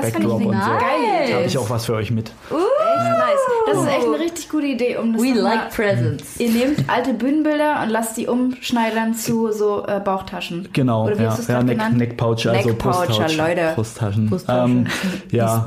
[0.47, 0.69] und so.
[0.69, 1.29] geil.
[1.29, 2.31] Da habe ich auch was für euch mit.
[2.49, 3.28] Echt nice.
[3.69, 6.39] Das ist echt eine richtig gute Idee, um das We like presents.
[6.39, 10.69] Ihr nehmt alte Bühnenbilder und lasst die umschneidern zu so äh, Bauchtaschen.
[10.73, 11.97] Genau, Oder wie ja, hast du es ja Neck, genannt?
[11.97, 13.71] Neckpouch, also Neckpoucher, Brusttouch, Leute.
[13.75, 14.29] Brusttaschen.
[14.29, 14.77] Brusttaschen.
[14.77, 14.87] Ähm,
[15.31, 15.65] ja,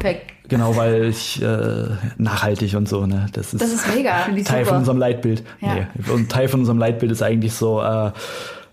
[0.48, 1.88] genau, weil ich äh,
[2.18, 4.26] nachhaltig und so, ne, das ist, Das ist mega.
[4.26, 4.64] Teil super.
[4.64, 5.42] von unserem Leitbild.
[5.60, 5.74] Ja.
[5.74, 8.10] Nee, und Teil von unserem Leitbild ist eigentlich so äh,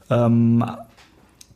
[0.09, 0.65] ähm,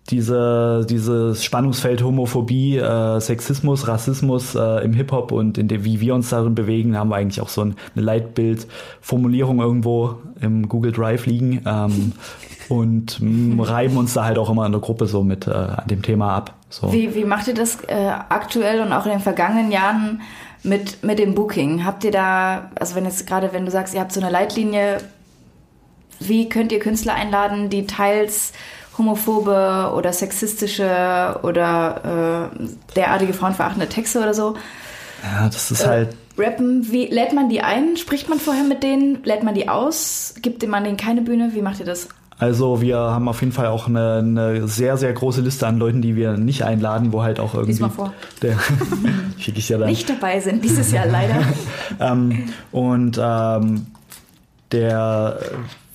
[0.10, 6.14] diese, dieses Spannungsfeld Homophobie, äh, Sexismus, Rassismus äh, im Hip-Hop und in dem, wie wir
[6.14, 11.26] uns darin bewegen, haben wir eigentlich auch so ein, eine Leitbildformulierung irgendwo im Google Drive
[11.26, 12.12] liegen ähm,
[12.70, 15.88] und mh, reiben uns da halt auch immer in der Gruppe so mit äh, an
[15.88, 16.54] dem Thema ab.
[16.70, 16.92] So.
[16.92, 20.22] Wie, wie macht ihr das äh, aktuell und auch in den vergangenen Jahren
[20.64, 21.86] mit, mit dem Booking?
[21.86, 24.98] Habt ihr da, also wenn jetzt gerade, wenn du sagst, ihr habt so eine Leitlinie,
[26.20, 28.52] wie könnt ihr Künstler einladen, die teils
[28.98, 34.56] homophobe oder sexistische oder äh, derartige frauenverachtende Texte oder so
[35.24, 36.16] Ja, das ist halt.
[36.38, 36.92] rappen.
[36.92, 37.98] Wie lädt man die ein?
[37.98, 39.24] Spricht man vorher mit denen?
[39.24, 40.36] Lädt man die aus?
[40.42, 41.52] Gibt man denen keine Bühne?
[41.54, 42.08] Wie macht ihr das?
[42.40, 46.02] Also wir haben auf jeden Fall auch eine, eine sehr, sehr große Liste an Leuten,
[46.02, 47.72] die wir nicht einladen, wo halt auch irgendwie.
[47.74, 48.14] Lies mal vor.
[48.42, 48.58] Der
[49.38, 49.88] schicke ich ja dann.
[49.88, 51.36] Nicht dabei sind dieses Jahr leider.
[52.00, 53.86] Ähm, und ähm,
[54.72, 55.38] der,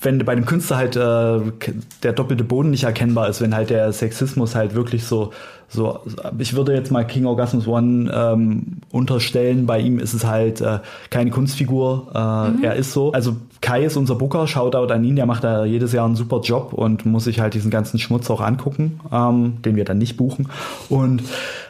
[0.00, 3.92] wenn bei dem Künstler halt äh, der doppelte Boden nicht erkennbar ist, wenn halt der
[3.92, 5.32] Sexismus halt wirklich so,
[5.68, 6.00] so
[6.38, 10.78] ich würde jetzt mal King Orgasmus One ähm, unterstellen, bei ihm ist es halt äh,
[11.10, 13.12] keine Kunstfigur, äh, er ist so.
[13.12, 16.40] Also Kai ist unser Booker, Shoutout an ihn, der macht da jedes Jahr einen super
[16.40, 20.16] Job und muss sich halt diesen ganzen Schmutz auch angucken, ähm, den wir dann nicht
[20.16, 20.48] buchen.
[20.88, 21.22] Und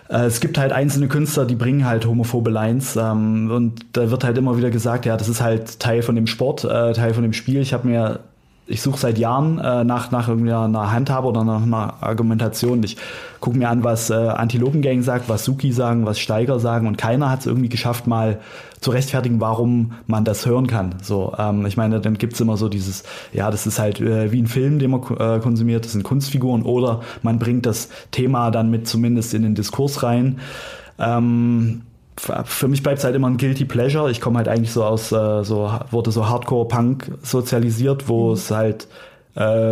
[0.08, 4.22] äh, es gibt halt einzelne Künstler, die bringen halt homophobe Lines ähm, und da wird
[4.22, 7.22] halt immer wieder gesagt, ja, das ist halt Teil von dem Sport, äh, Teil von
[7.22, 7.60] dem Spiel.
[7.60, 8.20] Ich habe mir
[8.68, 12.82] ich suche seit Jahren äh, nach, nach irgendwie einer Handhabe oder nach einer Argumentation.
[12.82, 12.98] Ich
[13.40, 17.30] gucke mir an, was äh, Antilopengang sagt, was Suki sagen, was Steiger sagen und keiner
[17.30, 18.40] hat es irgendwie geschafft, mal
[18.80, 20.96] zu rechtfertigen, warum man das hören kann.
[21.02, 24.42] So, ähm, ich meine, dann gibt's immer so dieses, ja, das ist halt äh, wie
[24.42, 28.70] ein Film, den man äh, konsumiert, das sind Kunstfiguren oder man bringt das Thema dann
[28.70, 30.40] mit zumindest in den Diskurs rein.
[30.98, 31.82] Ähm,
[32.18, 34.10] für mich bleibt es halt immer ein Guilty Pleasure.
[34.10, 38.88] Ich komme halt eigentlich so aus, äh, so wurde so Hardcore-Punk sozialisiert, wo es halt,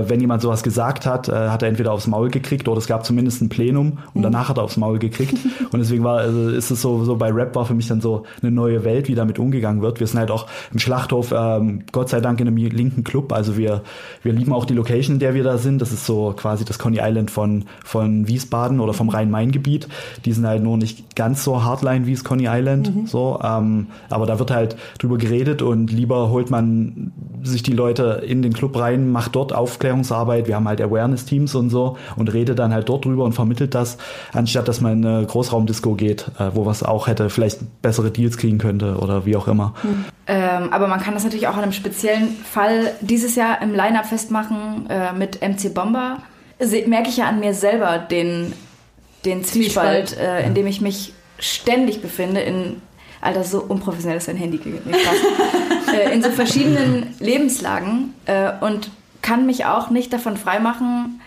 [0.08, 3.04] wenn jemand sowas gesagt hat, äh, hat er entweder aufs Maul gekriegt oder es gab
[3.04, 5.34] zumindest ein Plenum und danach hat er aufs Maul gekriegt.
[5.72, 8.24] und deswegen war, also ist es so, so bei Rap war für mich dann so
[8.42, 9.98] eine neue Welt, wie damit umgegangen wird.
[9.98, 13.32] Wir sind halt auch im Schlachthof, ähm, Gott sei Dank in einem linken Club.
[13.32, 13.82] Also wir,
[14.22, 15.80] wir lieben auch die Location, in der wir da sind.
[15.80, 19.88] Das ist so quasi das Coney Island von, von Wiesbaden oder vom Rhein-Main-Gebiet.
[20.24, 22.92] Die sind halt nur nicht ganz so hardline wie das Coney Island.
[23.06, 28.22] So, ähm, aber da wird halt drüber geredet und lieber holt man sich die Leute
[28.26, 30.46] in den Club rein, macht dort Aufklärungsarbeit.
[30.46, 33.98] Wir haben halt Awareness-Teams und so und redet dann halt dort drüber und vermittelt das,
[34.32, 38.36] anstatt dass man in eine Großraumdisco geht, äh, wo was auch hätte, vielleicht bessere Deals
[38.38, 39.74] kriegen könnte oder wie auch immer.
[40.26, 44.06] Ähm, aber man kann das natürlich auch an einem speziellen Fall dieses Jahr im Line-Up
[44.06, 46.18] festmachen äh, mit MC Bomber.
[46.58, 48.52] Se merke ich ja an mir selber den,
[49.24, 50.42] den Zwiespalt, Zwiespalt.
[50.42, 52.80] äh, in dem ich mich ständig befinde in
[53.20, 54.60] Alter, so unprofessionell ist dein Handy.
[54.64, 54.94] Nee,
[55.96, 58.90] äh, in so verschiedenen Lebenslagen äh, und
[59.26, 61.20] kann mich auch nicht davon freimachen,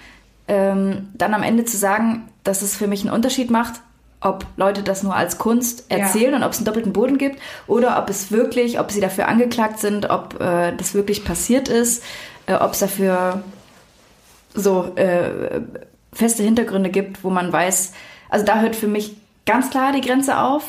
[0.48, 3.82] ähm, dann am Ende zu sagen, dass es für mich einen Unterschied macht,
[4.22, 5.98] ob Leute das nur als Kunst Ja.
[5.98, 9.28] erzählen und ob es einen doppelten Boden gibt oder ob es wirklich, ob sie dafür
[9.28, 12.02] angeklagt sind, ob äh, das wirklich passiert ist,
[12.48, 13.44] äh, ob es dafür
[14.54, 15.60] so äh,
[16.14, 17.92] feste Hintergründe gibt, wo man weiß,
[18.30, 20.64] also da hört für mich ganz klar die Grenze auf.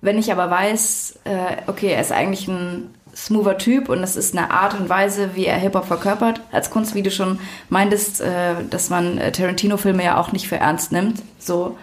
[0.00, 4.36] Wenn ich aber weiß, äh, okay, er ist eigentlich ein smoother Typ und es ist
[4.36, 8.54] eine Art und Weise, wie er Hip-Hop verkörpert, als Kunst, wie du schon meintest, äh,
[8.70, 11.22] dass man äh, Tarantino-Filme ja auch nicht für ernst nimmt.
[11.38, 11.76] So,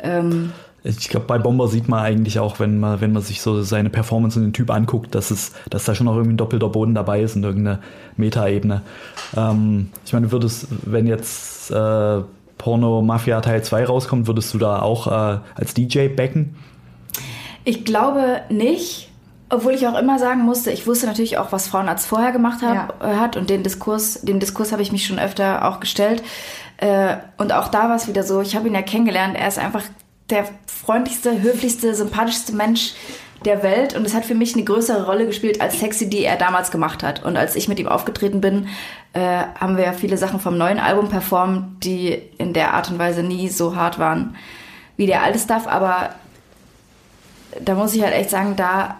[0.00, 3.62] ähm, Ich glaube, bei Bomber sieht man eigentlich auch, wenn man, wenn man sich so
[3.62, 6.68] seine Performance und den Typ anguckt, dass es, dass da schon noch irgendwie ein doppelter
[6.68, 7.78] Boden dabei ist und irgendeine
[8.16, 8.82] Metaebene.
[9.36, 12.20] Ähm, ich meine, würdest, wenn jetzt äh,
[12.58, 16.56] Porno Mafia Teil 2 rauskommt, würdest du da auch äh, als DJ backen?
[17.64, 19.10] Ich glaube nicht,
[19.54, 23.02] obwohl ich auch immer sagen musste, ich wusste natürlich auch, was Frauenarzt vorher gemacht hab,
[23.02, 23.36] äh, hat.
[23.36, 26.22] Und den Diskurs, dem Diskurs habe ich mich schon öfter auch gestellt.
[26.76, 29.58] Äh, und auch da war es wieder so, ich habe ihn ja kennengelernt, er ist
[29.58, 29.82] einfach
[30.30, 32.94] der freundlichste, höflichste, sympathischste Mensch
[33.44, 33.94] der Welt.
[33.94, 37.02] Und es hat für mich eine größere Rolle gespielt als Sexy, die er damals gemacht
[37.02, 37.24] hat.
[37.24, 38.68] Und als ich mit ihm aufgetreten bin,
[39.12, 42.98] äh, haben wir ja viele Sachen vom neuen Album performt, die in der Art und
[42.98, 44.36] Weise nie so hart waren
[44.96, 46.10] wie der alte Stuff, aber
[47.60, 48.96] da muss ich halt echt sagen, da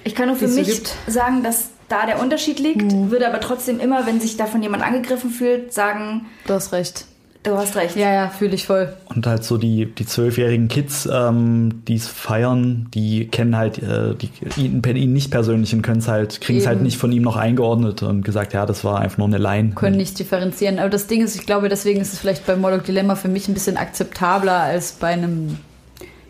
[0.03, 0.95] Ich kann nur für mich gibt.
[1.07, 5.29] sagen, dass da der Unterschied liegt, würde aber trotzdem immer, wenn sich davon jemand angegriffen
[5.29, 7.05] fühlt, sagen, Du hast recht.
[7.43, 7.97] du hast recht.
[7.97, 8.93] Ja, ja, fühle ich voll.
[9.13, 14.15] Und halt so die, die zwölfjährigen Kids, ähm, die es feiern, die kennen halt äh,
[14.15, 17.23] die, ihn, ihn nicht persönlich und können es halt, kriegen es halt nicht von ihm
[17.23, 19.71] noch eingeordnet und gesagt, ja, das war einfach nur eine Line.
[19.75, 20.79] können nicht differenzieren.
[20.79, 23.47] Aber das Ding ist, ich glaube, deswegen ist es vielleicht bei Moloch Dilemma für mich
[23.49, 25.57] ein bisschen akzeptabler als bei einem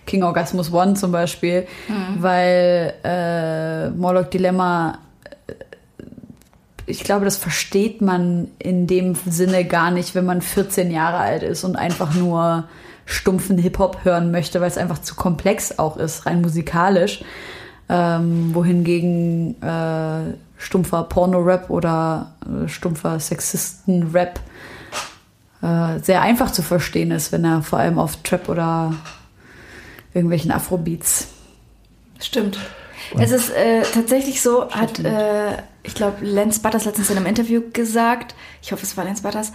[0.05, 1.67] King Orgasmus One zum Beispiel,
[2.19, 4.97] weil äh, Moloch Dilemma
[5.47, 5.53] äh,
[6.85, 11.43] ich glaube, das versteht man in dem Sinne gar nicht, wenn man 14 Jahre alt
[11.43, 12.65] ist und einfach nur
[13.05, 17.23] stumpfen Hip-Hop hören möchte, weil es einfach zu komplex auch ist, rein musikalisch.
[17.89, 24.39] Ähm, wohingegen äh, stumpfer Porno-Rap oder äh, stumpfer Sexisten-Rap
[25.61, 28.93] äh, sehr einfach zu verstehen ist, wenn er vor allem auf Trap oder
[30.13, 31.27] irgendwelchen Afrobeats.
[32.19, 32.57] Stimmt.
[33.19, 37.61] Es ist äh, tatsächlich so, hat, äh, ich glaube, Lance Butters letztens in einem Interview
[37.73, 39.51] gesagt, ich hoffe, es war Lance Butters,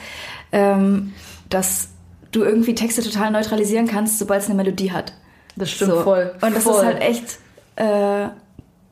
[0.53, 1.15] ähm,
[1.49, 1.89] dass
[2.33, 5.13] du irgendwie Texte total neutralisieren kannst, sobald es eine Melodie hat.
[5.57, 6.03] Das stimmt So.
[6.03, 6.35] voll.
[6.43, 6.75] Und das voll.
[6.75, 7.39] ist halt echt
[7.77, 8.29] äh,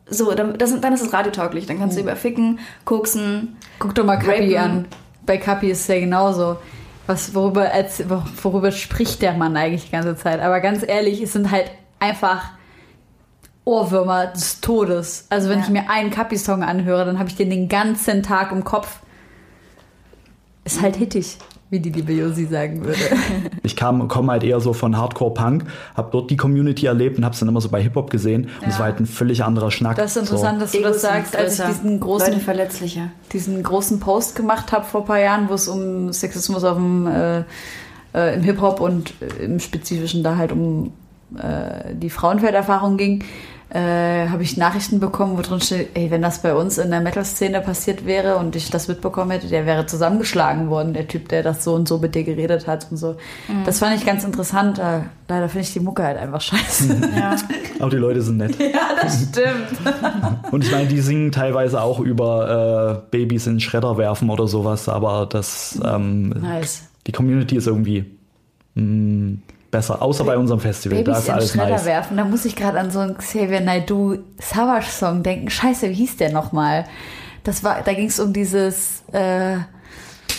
[0.06, 1.66] so, dann, das, dann ist es radiotauglich.
[1.66, 3.56] Dann kannst du überficken, koksen.
[3.78, 4.70] Guck doch mal Kapi Rapen.
[4.70, 4.86] an.
[5.26, 6.56] Bei Kapi ist es ja genauso.
[7.06, 7.70] Was, worüber,
[8.42, 10.40] worüber spricht der Mann eigentlich die ganze Zeit?
[10.40, 12.50] Aber ganz ehrlich, es sind halt einfach
[13.66, 15.26] Ohrwürmer des Todes.
[15.30, 15.64] Also wenn Ja.
[15.64, 19.00] ich mir einen Kapi-Song anhöre, dann habe ich den den ganzen Tag im Kopf.
[20.64, 21.38] Ist halt hittig,
[21.74, 22.98] wie die liebe Josi sagen würde.
[23.64, 25.64] Ich kam, komme halt eher so von Hardcore-Punk,
[25.96, 28.44] habe dort die Community erlebt und habe es dann immer so bei Hip-Hop gesehen.
[28.60, 28.78] Und es Ja.
[28.80, 29.96] war halt ein völlig anderer Schnack.
[29.96, 33.08] Das ist interessant, dass du das Egos sind sagst, als ich diesen großen verletzlicher.
[33.32, 37.06] diesen großen Post gemacht habe vor ein paar Jahren, wo es um Sexismus auf dem,
[37.06, 37.38] äh,
[38.14, 40.92] äh, im Hip-Hop und äh, im Spezifischen da halt um
[41.38, 43.24] äh, die Frauenfelderfahrung ging,
[43.70, 47.00] äh, habe ich Nachrichten bekommen, wo drin steht, ey, wenn das bei uns in der
[47.00, 51.42] Metal-Szene passiert wäre und ich das mitbekommen hätte, der wäre zusammengeschlagen worden, der Typ, der
[51.42, 53.16] das so und so mit dir geredet hat und so.
[53.64, 54.78] Das fand ich ganz interessant.
[54.78, 56.96] Äh, leider finde ich die Mucke halt einfach scheiße.
[57.18, 57.34] Ja.
[57.80, 58.56] Aber die Leute sind nett.
[58.60, 60.52] ja, das stimmt.
[60.52, 64.88] Und ich meine, die singen teilweise auch über äh, Babys in Schredder werfen oder sowas,
[64.88, 66.84] aber das ähm, Nice.
[67.08, 68.04] die Community ist irgendwie
[68.76, 69.38] mh,
[69.74, 70.98] besser, außer bei unserem Festival.
[71.04, 71.84] da Babys ist in alles Schredder nice.
[71.84, 72.16] werfen.
[72.16, 75.50] Da muss ich gerade an so einen Xavier Naidoo Savage Song denken.
[75.50, 76.84] Scheiße, wie hieß der nochmal?
[77.42, 79.02] Das war, da ging es um dieses.
[79.12, 79.56] Äh,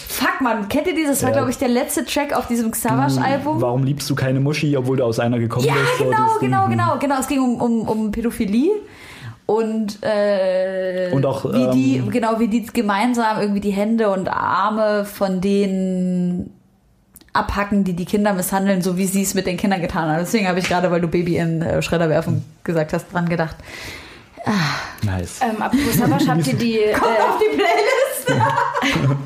[0.09, 1.19] fuck man, kennt ihr dieses?
[1.19, 1.35] Das war Ja.
[1.37, 3.61] glaube ich der letzte Track auf diesem Savage Album.
[3.61, 5.97] Warum liebst du keine Muschi, obwohl du aus einer gekommen Ja, bist?
[5.99, 6.49] So, genau, das Ding.
[6.49, 7.19] genau, genau, genau.
[7.19, 8.71] Es ging um, um, um Pädophilie.
[9.47, 14.27] Und, äh, Und auch, wie die, ähm, genau, wie die gemeinsam irgendwie die Hände und
[14.27, 16.49] Arme von denen
[17.35, 20.19] abhacken, die die Kinder misshandeln, so wie sie es mit den Kindern getan haben.
[20.19, 23.55] Deswegen habe ich gerade, weil du Baby in äh, Schredder werfen gesagt hast, dran gedacht.
[25.03, 25.39] Nice.
[25.41, 26.79] Ähm, apropos Savage, habt ihr die...
[26.85, 26.95] Äh,
[27.39, 28.43] die Playlist!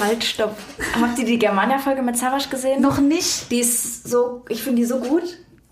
[0.00, 0.56] halt, stopp.
[1.00, 2.82] Habt ihr die Germania-Folge mit Savage gesehen?
[2.82, 3.50] Noch nicht.
[3.50, 5.22] Die ist so, ich finde die so gut,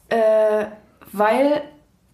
[0.09, 0.67] äh,
[1.13, 1.63] weil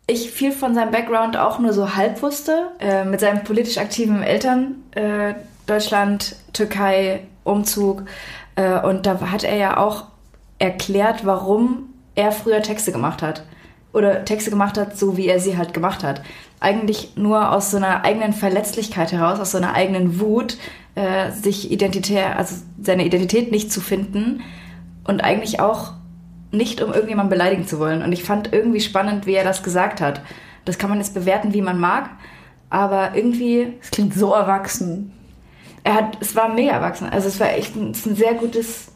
[0.07, 2.71] ich viel von seinem Background auch nur so halb wusste.
[2.79, 5.35] Äh, mit seinen politisch aktiven Eltern, äh,
[5.67, 8.05] Deutschland, Türkei, Umzug.
[8.57, 10.05] Äh, und da hat er ja auch
[10.59, 13.45] erklärt, warum er früher Texte gemacht hat.
[13.93, 16.23] Oder Texte gemacht hat, so wie er sie halt gemacht hat.
[16.61, 20.59] Eigentlich nur aus so einer eigenen Verletzlichkeit heraus, aus so einer eigenen Wut,
[20.97, 24.43] äh, sich identitär, also seine Identität nicht zu finden
[25.05, 25.93] und eigentlich auch
[26.51, 28.03] nicht, um irgendjemanden beleidigen zu wollen.
[28.03, 30.23] Und ich fand irgendwie spannend, wie er das gesagt hat.
[30.65, 32.11] Das kann man jetzt bewerten, wie man mag,
[32.71, 35.13] aber irgendwie, Das klingt so erwachsen.
[35.87, 37.09] Er hat, es war mega erwachsen.
[37.11, 38.89] Also es war echt ein, es ist ein sehr gutes,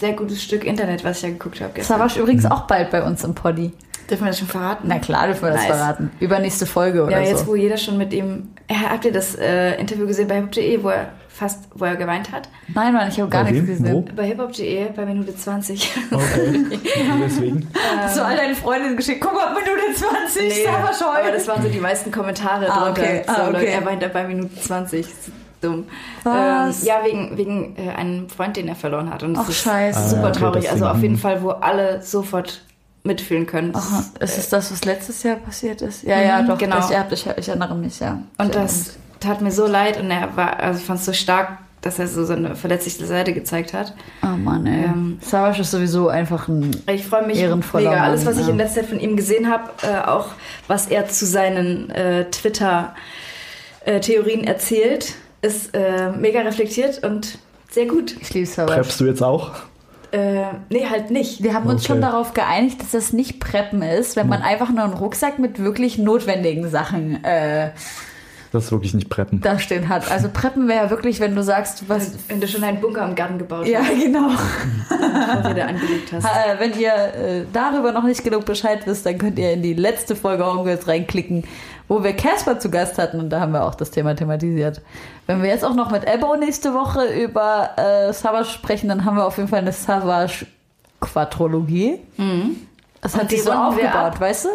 [0.00, 1.98] sehr gutes Stück Internet, was ich da geguckt habe gestern.
[1.98, 3.72] Savage übrigens auch bald bei uns im Poddy.
[4.08, 4.86] Dürfen wir das schon verraten?
[4.86, 5.76] Na klar, dürfen wir das Nice.
[5.76, 6.10] verraten.
[6.20, 7.46] Übernächste Folge oder Ja, jetzt so.
[7.48, 8.50] wo jeder schon mit ihm.
[8.70, 12.30] Ja, habt ihr das äh, Interview gesehen bei hiphop.de, wo er fast, wo er geweint
[12.30, 12.48] hat?
[12.72, 13.76] Nein, Mann, ich habe gar Bei nichts wem?
[13.78, 13.94] gesehen.
[14.08, 14.14] Wo?
[14.14, 15.92] Bei hiphop.de bei Minute 20.
[16.12, 16.64] Okay.
[17.24, 17.68] Deswegen.
[17.98, 19.20] Hast du all deine Freundinnen geschickt?
[19.20, 23.02] Guck mal, Minute 20, Savage aber das waren so die meisten Kommentare Ah, drunter.
[23.02, 23.22] okay.
[23.26, 23.52] So, Ah, okay.
[23.52, 25.06] Leute, er weint bei Minute 20.
[25.60, 25.84] Dumm.
[26.22, 26.82] Was?
[26.82, 29.22] Ähm, ja, wegen, wegen äh, einem Freund, den er verloren hat.
[29.22, 30.08] Und das Ach, ist scheiße.
[30.10, 30.70] super Ah, okay, traurig.
[30.70, 31.16] Also auf jeden.
[31.16, 32.62] Fall, wo alle sofort
[33.04, 33.74] mitfühlen können.
[33.74, 36.02] Aha, ist, ist es das, was letztes Jahr passiert ist?
[36.02, 36.58] Ja, ja, Mhm, doch.
[36.58, 36.76] genau.
[36.76, 38.18] Das, ja, ich, ich erinnere mich, ja.
[38.38, 41.12] Und Ich das tat mir so leid und er war, also ich fand es so
[41.12, 43.94] stark, dass er so seine verletzliche Seite gezeigt hat.
[44.24, 44.86] Oh Mann, ey.
[44.86, 46.74] Ähm, Savage ist sowieso einfach ein.
[46.90, 48.02] Ich freue mich Ehrenvoller mega.
[48.02, 48.50] Alles, was ich ja.
[48.52, 50.30] in letzter Zeit von ihm gesehen habe, äh, auch
[50.66, 52.24] was er zu seinen äh,
[53.84, 55.14] Twitter-Theorien erzählt,
[55.46, 57.38] ist äh, mega reflektiert und
[57.70, 58.16] sehr gut.
[58.20, 58.74] Ich liebe Savage.
[58.80, 59.52] Preppst du jetzt auch?
[60.12, 61.42] Äh, nee, halt nicht.
[61.42, 61.92] Wir haben uns Okay.
[61.92, 65.58] schon darauf geeinigt, dass das nicht Preppen ist, wenn man einfach nur einen Rucksack mit
[65.62, 67.70] wirklich notwendigen Sachen äh,
[68.52, 69.40] Das ist wirklich nicht preppen.
[69.40, 70.10] da stehen hat.
[70.10, 72.12] Also Preppen wäre ja wirklich, wenn du sagst, was.
[72.28, 74.30] Wenn du schon einen Bunker im Garten gebaut Ja, genau.
[74.30, 76.24] hast, den du da angelegt hast.
[76.24, 79.74] Äh, wenn ihr äh, darüber noch nicht genug Bescheid wisst, dann könnt ihr in die
[79.74, 81.42] letzte Folge Homegirls reinklicken,
[81.88, 84.80] wo wir Casper zu Gast hatten und da haben wir auch das Thema thematisiert.
[85.26, 89.16] Wenn wir jetzt auch noch mit Ebbo nächste Woche über äh, Savage sprechen, dann haben
[89.16, 92.00] wir auf jeden Fall eine Savage-Quadrologie.
[93.00, 94.48] Das hat Und sich so aufgebaut, weißt du?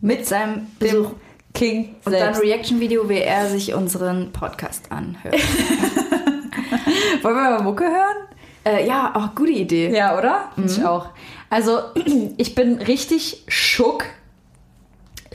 [0.00, 1.12] Mit seinem Besuch.
[1.54, 2.42] King Und dann selbst.
[2.42, 5.34] Reaction-Video, wie er sich unseren Podcast anhört.
[7.22, 8.16] Wollen wir mal Mucke hören?
[8.64, 9.94] äh, ja, auch gute Idee.
[9.94, 10.50] Ja, oder?
[10.64, 11.06] Ich auch.
[11.50, 11.78] Also,
[12.36, 14.04] ich bin richtig schock,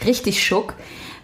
[0.05, 0.73] richtig schock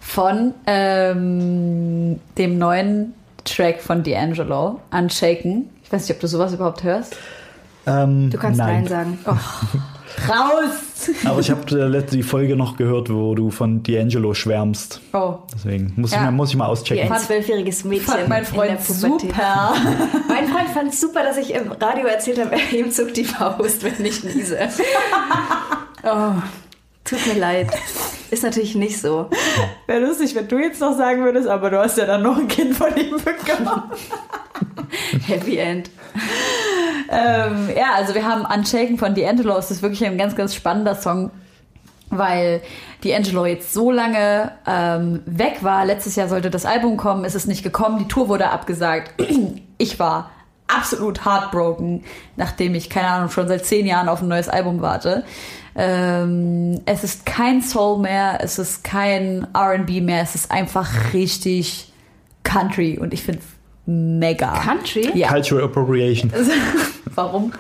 [0.03, 3.13] von ähm, dem neuen
[3.45, 5.69] Track von D'Angelo, Unshaken.
[5.83, 7.15] Ich weiß nicht, ob du sowas überhaupt hörst.
[7.87, 8.83] Ähm, Du kannst nein.
[8.83, 9.19] Nein sagen.
[10.29, 11.09] Raus!
[11.25, 15.01] Aber ich habe äh, letzte die Folge noch gehört, wo du von D'Angelo schwärmst.
[15.11, 16.17] Oh, Deswegen muss, Ja.
[16.17, 17.11] ich, mal, muss ich mal auschecken.
[17.11, 18.05] ein zwölfjähriges Mädchen.
[18.05, 19.73] fand mein Freund super.
[20.29, 23.83] Mein Freund fand es super, dass ich im Radio erzählt habe, ihm zuckt die Faust,
[23.83, 24.59] wenn ich niese.
[26.03, 26.33] Oh,
[27.03, 27.67] tut mir leid.
[28.33, 29.29] Ist natürlich nicht so.
[29.85, 32.47] Wäre lustig, wenn du jetzt noch sagen würdest, aber du hast ja dann noch ein
[32.47, 33.83] Kind von ihm bekommen.
[35.27, 35.91] Happy End.
[37.11, 39.55] ähm, ja, also wir haben Unshaken von D'Angelo.
[39.59, 41.29] Es ist wirklich ein ganz, ganz spannender Song,
[42.09, 42.61] weil
[43.03, 45.85] D'Angelo jetzt so lange ähm, weg war.
[45.85, 49.13] Letztes Jahr sollte das Album kommen, es ist nicht gekommen, die Tour wurde abgesagt.
[49.79, 50.31] Ich war
[50.67, 52.05] absolut heartbroken,
[52.37, 55.25] nachdem ich, keine Ahnung, schon seit zehn Jahren auf ein neues Album warte.
[55.75, 61.91] Ähm, es ist kein Soul mehr, es ist kein RB mehr, es ist einfach richtig
[62.43, 63.41] Country und ich finde
[63.85, 64.53] mega.
[64.53, 65.09] Country?
[65.15, 65.29] Ja.
[65.29, 66.31] Cultural Appropriation.
[67.15, 67.51] Warum?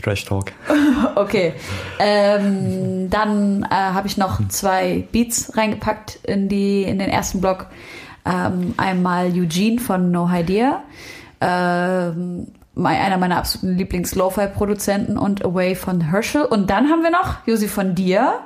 [0.00, 0.52] Trash Talk.
[1.14, 1.52] Okay.
[1.98, 7.66] Ähm, dann äh, habe ich noch zwei Beats reingepackt in, die, in den ersten Block.
[8.24, 10.82] Ähm, einmal Eugene von No Idea.
[11.40, 12.48] Ähm,
[12.86, 16.42] einer meiner absoluten Lieblings-Lo-Fi-Produzenten und Away von Herschel.
[16.42, 18.40] Und dann haben wir noch Josi von dir.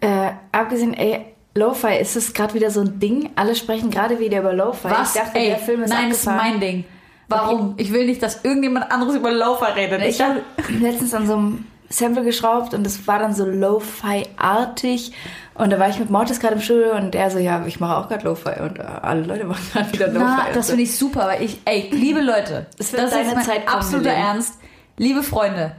[0.00, 3.30] Äh, abgesehen, ey, Lo-Fi, ist es gerade wieder so ein Ding?
[3.36, 4.88] Alle sprechen gerade wieder über Lo-Fi.
[4.90, 5.14] Was?
[5.14, 6.84] Ich dachte, Ey, der Film ist nein, das ist mein Ding.
[7.28, 7.74] Warum?
[7.76, 10.02] Ich will nicht, dass irgendjemand anderes über Lo-Fi redet.
[10.02, 10.42] Ich habe
[10.80, 15.12] letztens an so einem Sample geschraubt und es war dann so Lo-Fi-artig.
[15.54, 17.96] Und da war ich mit Mortis gerade im Studio und er so, ja, ich mache
[17.96, 18.60] auch gerade Lo-Fi.
[18.62, 20.18] Und äh, alle Leute machen gerade wieder Lo-Fi.
[20.24, 23.68] Na, das finde ich super, weil ich, ey, liebe Leute, das deine ist mein Zeit
[23.68, 24.10] absoluter.
[24.12, 24.54] Ernst.
[24.96, 25.72] Liebe Freunde,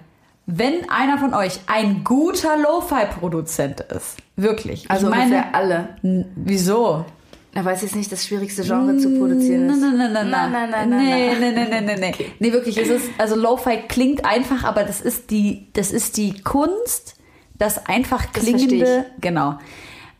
[0.45, 5.89] wenn einer von euch ein guter Lo-Fi-Produzent ist, wirklich, Also ich meine, alle.
[6.35, 7.05] wieso?
[7.53, 9.81] Na, weiß jetzt nicht, das schwierigste Genre zu produzieren ist.
[9.81, 12.53] Nein, nein, nein, nein, Nein, nein, nein, nee, nein, nee, nee, nee, nee, nee.
[12.53, 17.15] Wirklich, es ist, also Lo-Fi klingt einfach, aber das ist die, das ist die Kunst,
[17.57, 19.57] das einfach Das klingende, genau.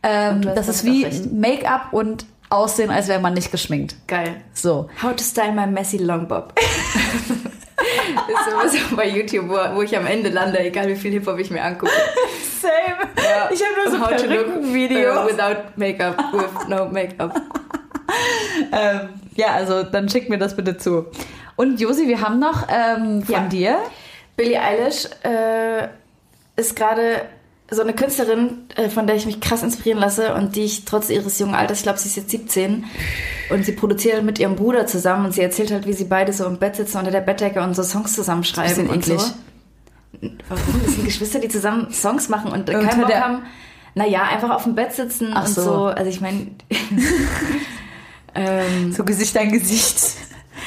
[0.02, 1.06] Ähm, das ist wie.
[1.32, 3.96] Make-up und Aussehen, als wäre man nicht geschminkt.
[4.06, 4.36] Geil.
[4.52, 4.88] So.
[5.02, 6.52] How to style my messy long bob.
[6.58, 11.50] ist sowieso bei YouTube, wo, wo ich am Ende lande, egal wie viel Hip-Hop ich
[11.50, 11.92] mir angucke.
[12.60, 13.08] Same.
[13.16, 13.48] Ja.
[13.50, 15.16] Ich habe nur so How to look, Perückenvideos.
[15.16, 17.40] uh, without makeup, with no makeup.
[18.70, 21.06] Ähm, ja, also dann schickt mir das bitte zu.
[21.56, 23.40] Und Josi, wir haben noch ähm, von Ja.
[23.48, 23.78] dir.
[24.36, 25.88] Billie Eilish äh,
[26.56, 27.22] ist gerade
[27.74, 31.10] so eine Künstlerin, äh, von der ich mich krass inspirieren lasse und die ich trotz
[31.10, 32.84] ihres jungen Alters, ich glaube, sie ist jetzt 17
[33.50, 36.44] und sie produziert mit ihrem Bruder zusammen und sie erzählt halt, wie sie beide so
[36.46, 39.14] im Bett sitzen unter der Bettdecke und so Songs zusammenschreiben und so.
[39.14, 39.32] eklig.
[40.48, 40.82] Warum?
[40.84, 43.42] Das sind Geschwister, die zusammen Songs machen und Unter keinen Bock haben.
[43.94, 45.62] Naja, einfach auf dem Bett sitzen Ach und so.
[45.62, 45.84] so.
[45.86, 46.48] Also ich meine,
[48.34, 49.96] ähm, So Gesicht an Gesicht.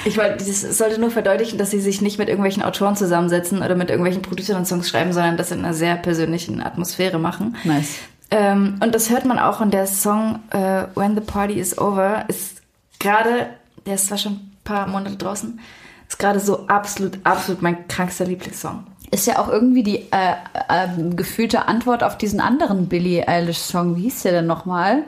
[0.05, 3.75] Ich wollte, das sollte nur verdeutlichen, dass sie sich nicht mit irgendwelchen Autoren zusammensetzen oder
[3.75, 7.55] mit irgendwelchen Produzern Songs schreiben, sondern das in einer sehr persönlichen Atmosphäre machen.
[7.63, 7.97] Nice.
[8.31, 12.25] Ähm, und das hört man auch und der Song äh, When the Party is Over
[12.27, 12.61] ist
[12.99, 13.49] gerade,
[13.85, 15.59] der ist zwar schon ein paar Monate draußen,
[16.07, 18.85] ist gerade so absolut, absolut mein krankster Lieblingssong.
[19.11, 20.35] Ist ja auch irgendwie die äh,
[20.69, 23.95] ähm, gefühlte Antwort auf diesen anderen Billie Eilish-Song.
[23.95, 25.03] Wie hieß der denn nochmal?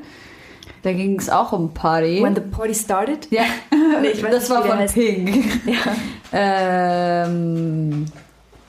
[0.84, 2.22] Da ging es auch um Party.
[2.24, 3.28] When the Party Started?
[3.32, 3.44] ja,
[4.02, 4.94] Nee, ich weiß das nicht, war von heißt.
[4.94, 5.46] Pink.
[5.66, 7.26] Ja.
[7.26, 8.06] Ähm,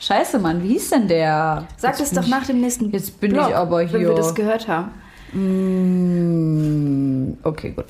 [0.01, 1.65] scheiße, Mann, wie hieß denn der?
[1.77, 3.99] Sag Jetzt das doch ich- nach dem nächsten Jetzt bin Block, ich aber Wenn wir
[4.01, 4.15] hier.
[4.15, 4.91] das gehört haben.
[5.33, 7.85] Mm, Okay, gut.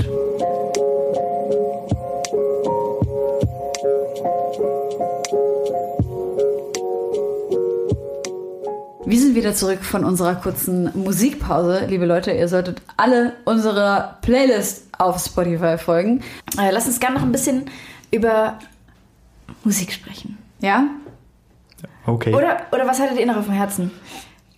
[9.08, 11.86] Wir sind wieder zurück von unserer kurzen Musikpause.
[11.88, 16.22] Liebe Leute, ihr solltet alle unserer Playlist auf Spotify folgen.
[16.60, 17.70] Äh, lass uns gerne noch ein bisschen
[18.10, 18.58] über
[19.64, 20.36] Musik sprechen.
[20.60, 20.88] Ja?
[22.04, 22.34] Okay.
[22.34, 23.90] Oder, oder was hattet ihr noch auf dem Herzen?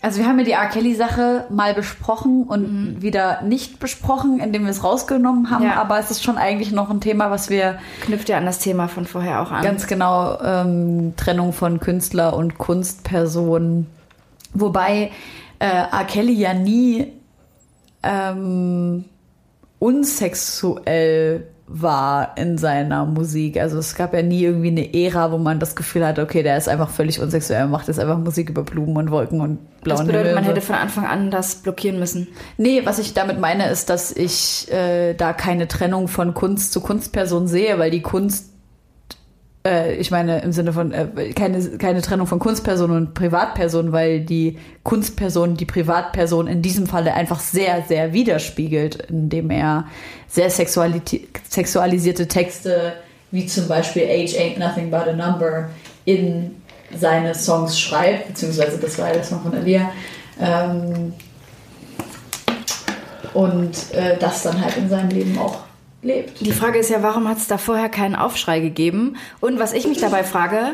[0.03, 0.67] Also wir haben ja die R.
[0.67, 5.65] Kelly-Sache mal besprochen und wieder nicht besprochen, indem wir es rausgenommen haben.
[5.65, 5.75] Ja.
[5.75, 8.89] Aber es ist schon eigentlich noch ein Thema, was wir Knüpft ja an das Thema
[8.89, 9.63] von vorher auch an.
[9.63, 13.87] Ganz genau, ähm, Trennung von Künstler und Kunstperson.
[14.55, 15.11] Wobei
[15.59, 16.05] äh, R.
[16.09, 17.13] Kelly ja nie
[18.03, 19.05] ähm,
[19.79, 23.57] unsexuell war in seiner Musik.
[23.57, 26.57] Also es gab ja nie irgendwie eine Ära, wo man das Gefühl hatte, okay, der
[26.57, 30.07] ist einfach völlig unsexuell, macht jetzt einfach Musik über Blumen und Wolken und blauen Das
[30.07, 32.27] bedeutet, Himmel man hätte von Anfang an das blockieren müssen.
[32.59, 36.81] Nee, was ich damit meine, ist, dass ich äh, da keine Trennung von Kunst zu
[36.81, 38.51] Kunstperson sehe, weil die Kunst,
[39.67, 44.21] äh, ich meine im Sinne von äh, keine, keine Trennung von Kunstperson und Privatperson, weil
[44.21, 49.87] die Kunstperson die Privatperson in diesem Falle einfach sehr, sehr widerspiegelt, indem er
[50.29, 52.95] sehr sexualisierte Texte,
[53.31, 55.71] wie zum Beispiel Age Ain't Nothing But a Number,
[56.05, 56.57] in
[56.99, 59.93] seine Songs schreibt, beziehungsweise das war der Song von Alia.
[60.41, 61.13] Ähm,
[63.35, 65.61] und äh, das dann halt in seinem Leben auch
[66.03, 66.41] lebt.
[66.41, 69.17] Die Frage ist ja, warum hat es da vorher keinen Aufschrei gegeben?
[69.41, 70.73] Und was ich mich dabei frage,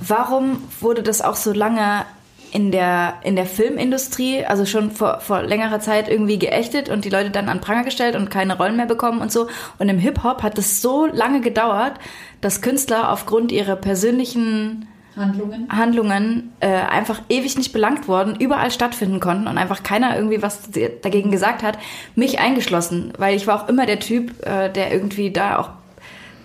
[0.00, 2.04] warum wurde das auch so lange
[2.52, 7.10] in der, in der Filmindustrie, also schon vor, vor längerer Zeit irgendwie geächtet und die
[7.10, 9.48] Leute dann an Pranger gestellt und keine Rollen mehr bekommen und so.
[9.78, 11.94] Und im Hip-Hop hat es so lange gedauert,
[12.40, 15.68] dass Künstler aufgrund ihrer persönlichen Handlungen.
[15.70, 20.68] Handlungen äh, einfach ewig nicht belangt worden, überall stattfinden konnten und einfach keiner irgendwie was
[21.02, 21.78] dagegen gesagt hat,
[22.14, 25.70] mich eingeschlossen, weil ich war auch immer der Typ, äh, der irgendwie da auch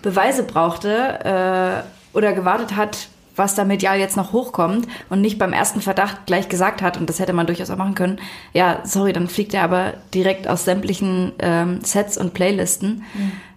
[0.00, 5.52] Beweise brauchte äh, oder gewartet hat, was da medial jetzt noch hochkommt und nicht beim
[5.52, 8.18] ersten Verdacht gleich gesagt hat, und das hätte man durchaus auch machen können,
[8.52, 13.04] ja, sorry, dann fliegt er aber direkt aus sämtlichen ähm, Sets und Playlisten.
[13.14, 13.51] Äh,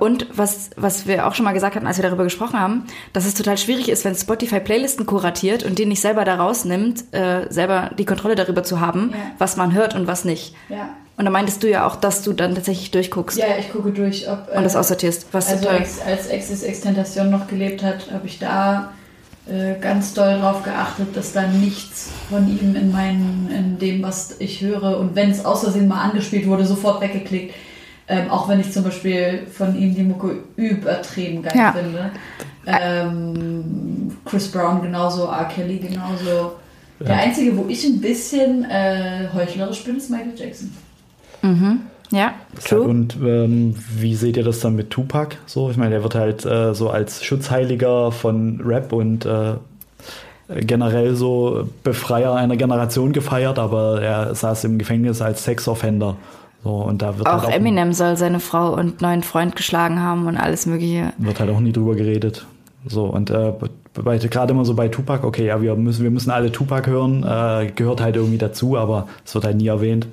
[0.00, 2.84] und was, was wir auch schon mal gesagt hatten, als wir darüber gesprochen haben,
[3.14, 7.04] dass es total schwierig ist, wenn Spotify Playlisten kuratiert und die nicht selber da rausnimmt,
[7.14, 9.18] äh, selber die Kontrolle darüber zu haben, Ja.
[9.38, 10.54] was man hört und was nicht.
[10.68, 10.90] Ja.
[11.16, 14.28] Und da meintest du ja auch, dass du dann tatsächlich durchguckst Ja, ich gucke durch,
[14.28, 14.48] ob.
[14.54, 15.28] und das äh, aussortierst.
[15.32, 15.78] Was Also total.
[16.06, 18.92] als Exis Extentation noch gelebt hat, habe ich da
[19.46, 24.34] äh, ganz doll drauf geachtet, dass da nichts von ihm in meinen, in dem, was
[24.40, 27.54] ich höre und wenn es aus Versehen mal angespielt wurde, sofort weggeklickt.
[28.06, 31.72] Ähm, auch wenn ich zum Beispiel von ihm die Mucke übertrieben geil Ja.
[31.72, 32.10] finde.
[32.66, 35.44] Ähm, Chris Brown genauso, R.
[35.46, 36.52] Kelly genauso.
[37.00, 40.70] Der einzige, wo ich ein bisschen äh, heuchlerisch bin, ist Michael Jackson.
[41.42, 41.76] Ja,
[42.10, 42.34] Ja,
[42.64, 42.82] true.
[42.82, 45.36] und ähm, wie seht ihr das dann mit Tupac?
[45.46, 49.54] So, ich meine, der wird halt äh, so als Schutzheiliger von Rap und äh,
[50.60, 56.16] generell so Befreier einer Generation gefeiert, aber er saß im Gefängnis als Sexoffender.
[56.64, 60.26] So, und da wird Auch halt Eminem soll seine Frau und neuen Freund geschlagen haben
[60.26, 61.12] und alles Mögliche.
[61.18, 62.46] wird halt auch nie drüber geredet.
[62.86, 63.52] So, und äh,
[63.94, 67.70] gerade immer so bei Tupac, okay, ja, wir müssen, wir müssen alle Tupac hören, äh,
[67.70, 70.06] gehört halt irgendwie dazu, aber es wird halt nie erwähnt.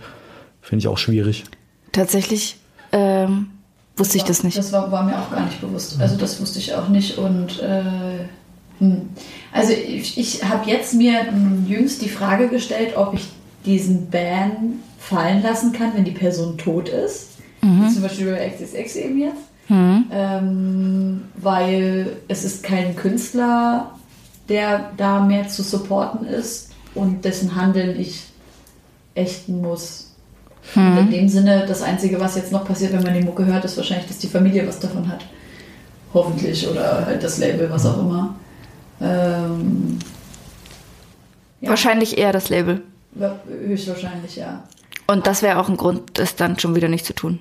[0.62, 1.46] Finde ich auch schwierig.
[1.94, 2.58] Tatsächlich
[2.92, 3.48] ähm,
[3.96, 4.58] wusste ich das nicht.
[4.58, 6.02] Das war, war mir auch gar nicht bewusst.
[6.02, 7.18] Also das wusste ich auch nicht.
[7.18, 8.26] Und äh,
[8.80, 9.10] hm.
[9.54, 13.30] also ich, ich habe jetzt mir hm, jüngst die Frage gestellt, ob ich
[13.66, 17.30] diesen Ban fallen lassen kann, wenn die Person tot ist.
[17.62, 19.44] Wie Zum Beispiel bei XXX eben jetzt.
[19.70, 23.92] Ähm, weil es ist kein Künstler,
[24.50, 28.24] der da mehr zu supporten ist und dessen Handeln ich
[29.16, 30.12] ächten muss.
[30.76, 33.66] Und in dem Sinne, das Einzige, was jetzt noch passiert, wenn man die Mucke hört,
[33.66, 35.26] ist wahrscheinlich, dass die Familie was davon hat.
[36.14, 36.68] Hoffentlich.
[36.68, 38.36] Oder halt das Label, was auch immer.
[39.02, 40.00] Ähm,
[41.62, 41.70] ja.
[41.70, 42.82] Wahrscheinlich eher das Label.
[43.14, 44.64] Wa- höchstwahrscheinlich, ja.
[45.08, 47.40] Und das wäre auch ein Grund, das dann schon wieder nicht zu tun.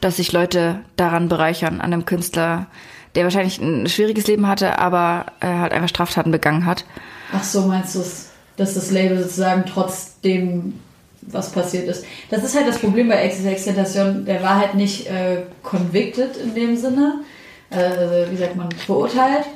[0.00, 2.66] Dass sich Leute daran bereichern, an einem Künstler,
[3.14, 6.84] der wahrscheinlich ein schwieriges Leben hatte, aber äh, halt einfach Straftaten begangen hat.
[7.32, 10.74] Ach so, meinst du es, dass das Label sozusagen trotzdem
[11.22, 12.04] was passiert ist?
[12.28, 14.26] Das ist halt das Problem bei Extentation.
[14.26, 17.20] Der war halt nicht äh, convicted in dem Sinne.
[17.70, 19.46] Äh, wie sagt man, verurteilt.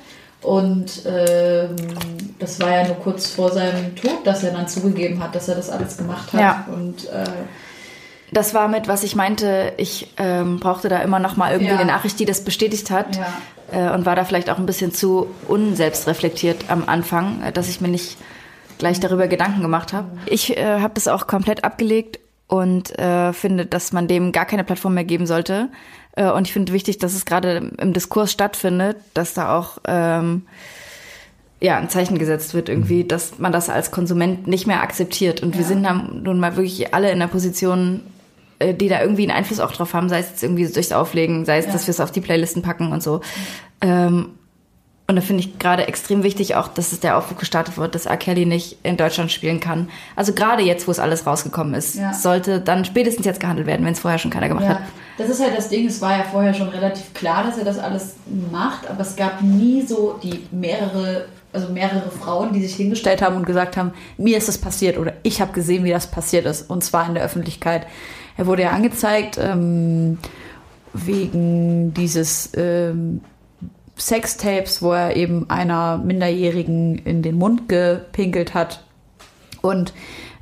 [0.42, 1.74] Und ähm,
[2.38, 5.56] das war ja nur kurz vor seinem Tod, dass er dann zugegeben hat, dass er
[5.56, 6.40] das alles gemacht hat.
[6.40, 6.66] Ja.
[6.72, 7.24] Und äh,
[8.32, 11.78] Das war mit, was ich meinte, ich ähm, brauchte da immer noch mal irgendwie Ja.
[11.78, 13.16] eine Nachricht, die das bestätigt hat.
[13.16, 13.90] Ja.
[13.90, 17.80] Äh, und war da vielleicht auch ein bisschen zu unselbstreflektiert am Anfang, äh, dass ich
[17.80, 18.16] mir nicht
[18.78, 20.06] gleich darüber Gedanken gemacht habe.
[20.26, 24.62] Ich äh, habe das auch komplett abgelegt und äh, finde, dass man dem gar keine
[24.64, 25.68] Plattform mehr geben sollte.
[26.18, 30.42] Äh, und ich finde wichtig, dass es gerade im Diskurs stattfindet, dass da auch ähm,
[31.60, 35.42] ja, ein Zeichen gesetzt wird irgendwie, dass man das als Konsument nicht mehr akzeptiert.
[35.42, 38.02] Und wir sind dann nun mal wirklich alle in der Position,
[38.58, 41.44] äh, die da irgendwie einen Einfluss auch drauf haben, sei es jetzt irgendwie durchs Auflegen,
[41.44, 41.72] sei es, Ja.
[41.72, 43.20] dass wir es auf die Playlisten packen und so.
[43.80, 44.30] Ähm,
[45.10, 48.04] und da finde ich gerade extrem wichtig auch, dass es der Aufruf gestartet wird, dass
[48.06, 48.18] R.
[48.18, 49.88] Kelly nicht in Deutschland spielen kann.
[50.16, 52.12] Also gerade jetzt, wo es alles rausgekommen ist, Ja.
[52.12, 54.82] sollte dann spätestens jetzt gehandelt werden, wenn es vorher schon keiner gemacht Ja, hat.
[55.18, 55.86] Das ist halt das Ding.
[55.86, 58.14] Es war ja vorher schon relativ klar, dass er das alles
[58.50, 63.36] macht, aber es gab nie so die mehrere, also mehrere Frauen, die sich hingestellt haben
[63.36, 66.70] und gesagt haben, mir ist das passiert oder ich habe gesehen, wie das passiert ist
[66.70, 67.86] und zwar in der Öffentlichkeit.
[68.36, 70.18] Er wurde ja angezeigt ähm,
[70.92, 73.20] wegen dieses ähm,
[73.98, 78.84] Sextapes, wo er eben einer Minderjährigen in den Mund gepinkelt hat.
[79.60, 79.92] Und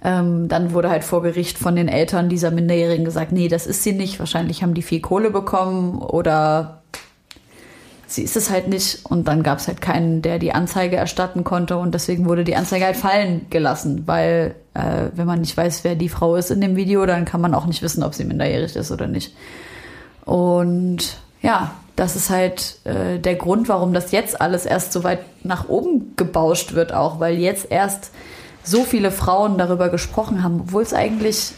[0.07, 3.83] ähm, dann wurde halt vor Gericht von den Eltern dieser Minderjährigen gesagt, nee, das ist
[3.83, 4.21] sie nicht.
[4.21, 6.83] Wahrscheinlich haben die viel Kohle bekommen oder
[8.07, 9.05] sie ist es halt nicht.
[9.05, 11.77] Und dann gab es halt keinen, der die Anzeige erstatten konnte.
[11.77, 15.97] Und deswegen wurde die Anzeige halt fallen gelassen, weil äh, wenn man nicht weiß, wer
[15.97, 18.77] die Frau ist in dem Video, dann kann man auch nicht wissen, ob sie minderjährig
[18.77, 19.35] ist oder nicht.
[20.25, 25.19] Und ja, das ist halt äh, der Grund, warum das jetzt alles erst so weit
[25.43, 28.13] nach oben gebauscht wird, auch weil jetzt erst
[28.67, 31.53] so viele Frauen darüber gesprochen haben, obwohl es eigentlich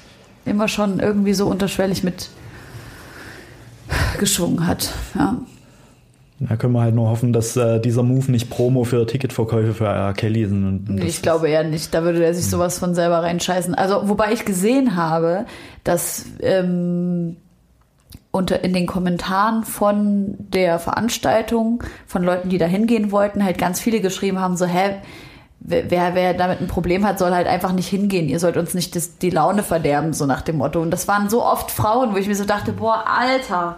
[0.45, 2.29] immer schon irgendwie so unterschwellig mit
[4.19, 4.93] geschwungen hat.
[5.15, 5.37] Ja.
[6.41, 9.87] Da können wir halt nur hoffen, dass äh, dieser Move nicht Promo für Ticketverkäufe für
[9.87, 10.13] R.
[10.13, 10.67] Kelly sind.
[10.67, 11.93] Und Nee, ich glaube eher nicht.
[11.93, 13.75] Da würde er sich sowas von selber reinscheißen.
[13.75, 15.47] Also, wobei ich gesehen habe,
[15.83, 17.37] dass ähm,
[18.31, 23.81] unter in den Kommentaren von der Veranstaltung von Leuten, die da hingehen wollten, halt ganz
[23.81, 24.97] viele geschrieben haben, so, hä,
[25.61, 28.29] wer, wer damit ein Problem hat, soll halt einfach nicht hingehen.
[28.29, 30.81] Ihr sollt uns nicht das, die Laune verderben, so nach dem Motto.
[30.81, 33.77] Und das waren so oft Frauen, wo ich mir so dachte, boah, Alter,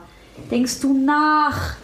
[0.50, 1.74] denkst du nach?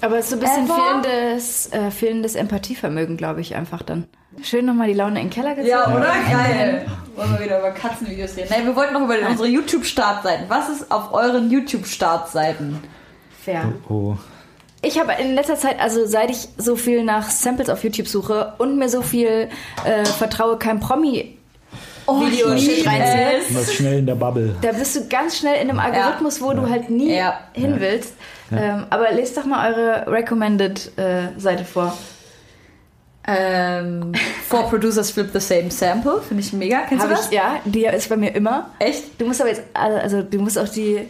[0.00, 0.74] Aber es ist so ein bisschen Ever?
[1.02, 4.04] fehlendes, äh, fehlendes Empathievermögen, glaube ich, einfach dann.
[4.42, 5.68] Schön nochmal die Laune in den Keller gezogen.
[5.68, 6.12] Ja, oder?
[6.30, 6.86] Geil.
[7.14, 8.48] Wollen wir wieder über Katzenvideos reden?
[8.50, 10.46] Nein, wir wollten noch über unsere YouTube-Startseiten.
[10.48, 12.80] Was ist auf euren YouTube-Startseiten?
[13.44, 13.72] Fair.
[13.88, 14.16] Oh.
[14.84, 18.52] Ich habe in letzter Zeit, also seit ich so viel nach Samples auf YouTube suche
[18.58, 19.48] und mir so viel
[19.84, 21.36] äh, vertraue, kein Promi,
[22.06, 24.54] Video-Shit reinziehe, Was schnell in der Bubble.
[24.60, 27.40] da bist du ganz schnell in einem Algorithmus, wo du halt nie Ja.
[27.54, 28.12] hin willst.
[28.52, 31.96] Ähm, aber lest doch mal eure Recommended-Seite vor.
[33.26, 34.12] Ähm,
[34.48, 36.20] Four Producers Flip the Same Sample.
[36.28, 36.80] Finde ich mega.
[36.86, 37.26] Kennst Hab du das?
[37.28, 38.70] ich, ja, die ist bei mir immer.
[38.78, 39.18] Echt?
[39.18, 41.08] Du musst aber jetzt, also du musst auch die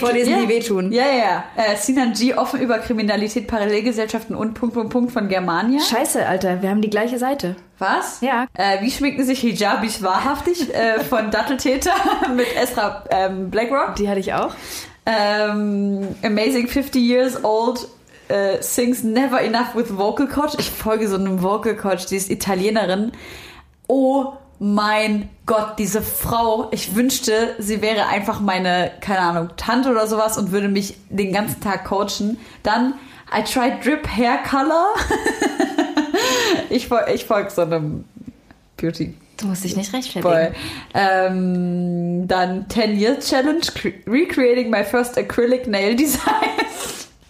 [0.00, 0.40] vorlesen, ja.
[0.40, 0.92] die wehtun.
[0.92, 1.44] Ja, ja, ja.
[1.56, 2.34] Äh, Sinan G.
[2.34, 5.80] offen über Kriminalität, Parallelgesellschaften und Punkt, Punkt, Punkt von Germania.
[5.80, 7.56] Scheiße, Alter, wir haben die gleiche Seite.
[7.78, 8.20] Was?
[8.20, 8.46] Ja.
[8.54, 11.94] Äh, wie schminken sich Hijabis wahrhaftig äh, von Datteltäter
[12.36, 13.96] mit Ezra ähm, Blackrock?
[13.96, 14.54] Die hatte ich auch.
[15.04, 17.88] Ähm, amazing 50 years old
[18.28, 20.54] äh, sings never enough with vocal coach.
[20.58, 23.12] Ich folge so einem Vocal Coach, die ist Italienerin.
[23.88, 24.34] Oh
[24.64, 26.68] mein Gott, diese Frau.
[26.70, 31.32] Ich wünschte, sie wäre einfach meine, keine Ahnung, Tante oder sowas und würde mich den
[31.32, 32.38] ganzen Tag coachen.
[32.62, 32.94] Dann
[33.36, 34.94] I tried Drip Hair Color.
[36.70, 38.04] ich, ich folge so einem
[38.76, 40.54] Beauty Du musst dich nicht rechtfertigen.
[40.94, 46.22] Ähm, dann 10 Years Challenge, cre- Recreating my first acrylic nail design.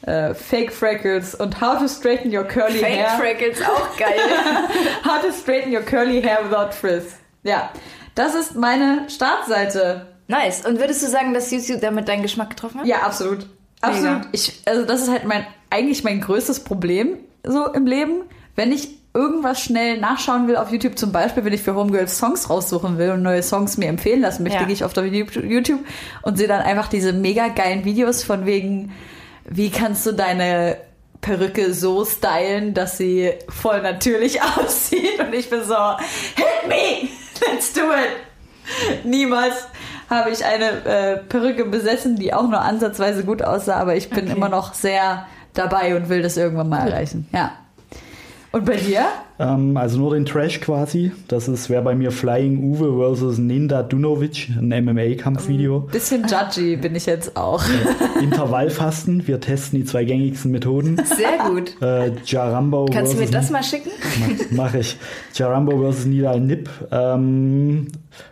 [0.03, 3.09] äh, Fake Freckles und How to straighten your curly Fake hair.
[3.19, 4.19] Freckles, auch geil.
[5.07, 7.15] How to straighten your curly hair without frizz.
[7.45, 7.71] Ja,
[8.15, 10.07] das ist meine Startseite.
[10.29, 10.65] nice.
[10.67, 12.87] Und würdest du sagen, dass YouTube damit deinen Geschmack getroffen hat?
[12.87, 13.47] Ja, absolut.
[13.81, 14.19] Absolut.
[14.19, 14.29] Mega.
[14.33, 18.23] Ich, also das ist halt mein, eigentlich mein größtes Problem so im Leben.
[18.55, 22.49] Wenn ich irgendwas schnell nachschauen will auf YouTube, zum Beispiel, wenn ich für Homegirls Songs
[22.49, 24.65] raussuchen will und neue Songs mir empfehlen lassen möchte, Ja.
[24.65, 25.81] gehe ich auf YouTube
[26.23, 28.93] und sehe dann einfach diese mega geilen Videos von wegen,
[29.45, 30.77] wie kannst du deine
[31.21, 35.75] Perücke so stylen, dass sie voll natürlich aussieht und ich bin so,
[36.37, 37.09] hit me,
[37.51, 39.05] let's do it.
[39.05, 39.67] Niemals
[40.09, 44.27] habe ich eine äh, Perücke besessen, die auch nur ansatzweise gut aussah, aber ich bin
[44.27, 44.37] Okay.
[44.37, 47.29] immer noch sehr dabei und will das irgendwann mal erreichen.
[47.33, 47.53] Ja.
[48.53, 49.07] Und bei dir?
[49.39, 51.11] Ähm, also nur den Trash quasi.
[51.27, 55.81] Das ist wäre bei mir Flying Uwe versus Ninda Dunovic, ein MMA-Kampfvideo.
[55.91, 57.65] Bisschen judgy bin ich jetzt auch.
[58.21, 59.27] Intervallfasten.
[59.27, 61.01] Wir testen die zwei gängigsten Methoden.
[61.05, 61.81] Sehr gut.
[61.81, 63.91] Äh, Jarambo Kannst du mir das mal schicken?
[64.51, 64.99] Mache ich.
[65.33, 66.69] Jarambo versus Nidal Nip.
[66.91, 67.89] Ähm,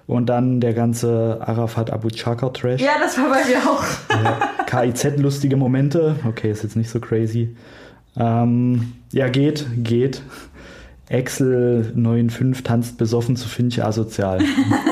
[0.06, 2.82] und dann der ganze Arafat Abu Chakar Trash.
[2.82, 4.66] Ja, das war bei mir auch.
[4.66, 6.16] KIZ lustige Momente.
[6.28, 7.56] Okay, ist jetzt nicht so crazy.
[8.20, 10.20] Ähm, ja, geht, geht.
[11.08, 14.40] Excel 9.5 tanzt besoffen zu Finch asozial.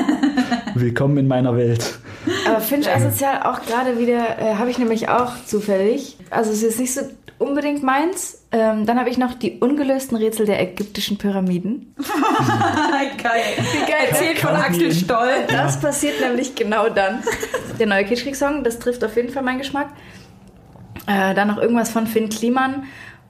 [0.73, 1.99] Willkommen in meiner Welt.
[2.47, 6.17] Aber Finch asozial auch gerade wieder, äh, habe ich nämlich auch zufällig.
[6.31, 7.01] Also es ist nicht so
[7.37, 8.43] unbedingt meins.
[8.51, 11.93] Ähm, dann habe ich noch die ungelösten Rätsel der ägyptischen Pyramiden.
[13.23, 13.43] geil.
[13.57, 14.07] Wie geil.
[14.09, 14.91] Erzählt von Axel.
[14.91, 15.29] Stoll.
[15.47, 17.19] Das passiert nämlich genau dann.
[17.79, 19.89] Der neue Kitschkrieg-Song, das trifft auf jeden Fall meinen Geschmack.
[21.07, 22.83] Äh, dann noch irgendwas von Finn Kliman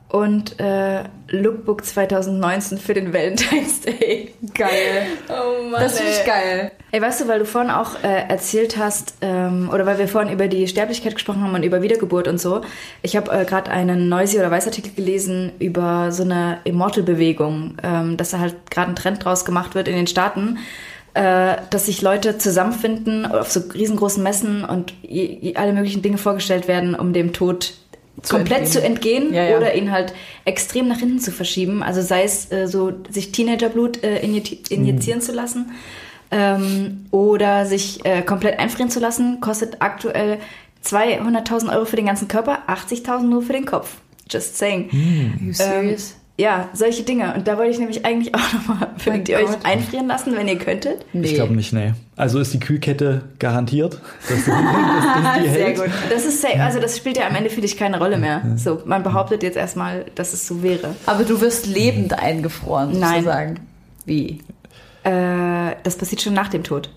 [0.09, 4.33] und äh, Lookbook 2019 für den Valentine's Day.
[4.55, 5.05] Geil.
[5.29, 6.71] Oh Mann, Das finde ich geil.
[6.91, 10.33] Ey, weißt du, weil du vorhin auch äh, erzählt hast, ähm, oder weil wir vorhin
[10.33, 12.61] über die Sterblichkeit gesprochen haben und über Wiedergeburt und so.
[13.03, 18.31] Ich habe äh, gerade einen Noisy- oder Weißartikel gelesen über so eine Immortal-Bewegung, ähm, dass
[18.31, 20.57] da halt gerade ein Trend draus gemacht wird in den Staaten,
[21.13, 24.93] äh, dass sich Leute zusammenfinden auf so riesengroßen Messen und
[25.53, 27.73] alle möglichen Dinge vorgestellt werden, um dem Tod
[28.21, 28.71] Zu komplett entgehen.
[28.71, 29.57] zu entgehen Ja, ja.
[29.57, 30.13] oder ihn halt
[30.45, 31.83] extrem nach hinten zu verschieben.
[31.83, 35.71] Also sei es äh, so, sich Teenagerblut äh, inji- injizieren zu lassen
[36.31, 40.37] ähm, oder sich äh, komplett einfrieren zu lassen, kostet aktuell
[40.85, 43.95] 200.000 Euro für den ganzen Körper, 80.000 nur für den Kopf.
[44.29, 44.89] Just saying.
[44.91, 44.95] Are
[45.41, 46.15] you Ähm, serious?
[46.39, 47.33] Ja, solche Dinge.
[47.35, 50.57] Und da wollte ich nämlich eigentlich auch nochmal, würdet ihr euch einfrieren lassen, wenn ihr
[50.57, 51.05] könntet?
[51.11, 51.93] Ich glaube nicht, nee.
[52.15, 55.75] Also ist die Kühlkette garantiert, dass, dass, dass die Sehr hält?
[55.77, 55.89] gut.
[56.09, 56.61] Das ist safe.
[56.61, 58.41] also das spielt ja am Ende für dich keine Rolle mehr.
[58.55, 60.95] So, man behauptet jetzt erstmal, dass es so wäre.
[61.05, 63.23] Aber du wirst lebend eingefroren, Nein.
[63.23, 63.59] sozusagen.
[64.05, 64.39] Wie?
[65.03, 66.89] Äh, das passiert schon nach dem Tod.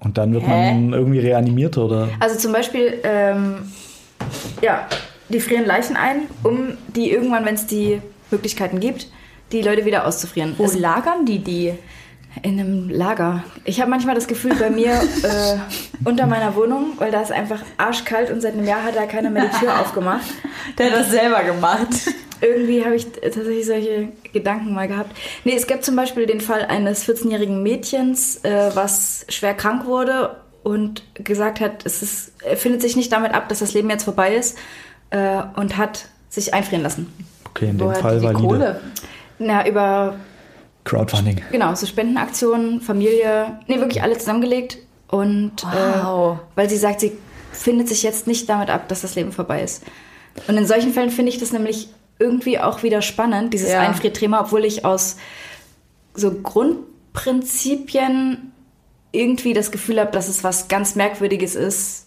[0.00, 0.74] Und dann wird Hä?
[0.74, 2.08] man irgendwie reanimiert oder?
[2.20, 3.72] Also zum Beispiel, ähm,
[4.60, 4.86] ja,
[5.30, 8.02] die frieren Leichen ein, um die irgendwann, wenn es die
[8.34, 9.08] Möglichkeiten gibt,
[9.52, 10.54] die Leute wieder auszufrieren.
[10.58, 11.74] Wo Es- lagern die die?
[12.42, 13.44] In einem Lager.
[13.64, 14.90] Ich habe manchmal das Gefühl, bei mir
[15.22, 15.56] äh,
[16.04, 19.30] unter meiner Wohnung, weil da ist einfach arschkalt und seit einem Jahr hat da keiner
[19.30, 20.26] mehr die Tür aufgemacht.
[20.76, 21.86] Der hat das selber gemacht.
[22.40, 25.16] Irgendwie habe ich tatsächlich solche Gedanken mal gehabt.
[25.44, 30.36] Nee, es gab zum Beispiel den Fall eines 14-jährigen Mädchens, äh, was schwer krank wurde
[30.64, 34.34] und gesagt hat, es ist, findet sich nicht damit ab, dass das Leben jetzt vorbei
[34.34, 34.58] ist
[35.10, 37.12] äh, und hat sich einfrieren lassen.
[37.54, 38.42] Okay, in dem Woher Fall hat die valide.
[38.46, 38.80] Kohle?
[39.38, 40.16] Na, über
[40.84, 41.40] Crowdfunding.
[41.52, 44.78] Genau, so Spendenaktionen, Familie, nee, wirklich alle zusammengelegt.
[45.08, 46.36] Und Wow.
[46.36, 47.12] äh, weil sie sagt, sie
[47.52, 49.84] findet sich jetzt nicht damit ab, dass das Leben vorbei ist.
[50.48, 51.88] Und in solchen Fällen finde ich das nämlich
[52.18, 53.80] irgendwie auch wieder spannend, dieses Ja.
[53.80, 55.16] Einfrierthema, obwohl ich aus
[56.14, 58.52] so Grundprinzipien
[59.12, 62.03] irgendwie das Gefühl habe, dass es was ganz Merkwürdiges ist,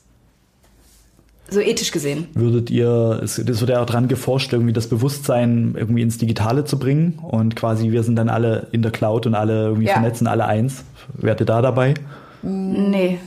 [1.49, 2.27] so ethisch gesehen.
[2.33, 6.65] Würdet ihr, es das wird ja auch dran geforscht, irgendwie das Bewusstsein irgendwie ins Digitale
[6.65, 9.93] zu bringen und quasi wir sind dann alle in der Cloud und alle irgendwie Ja.
[9.93, 10.83] vernetzen, alle eins.
[11.13, 11.93] Wärt ihr da dabei?
[12.41, 13.19] Nee,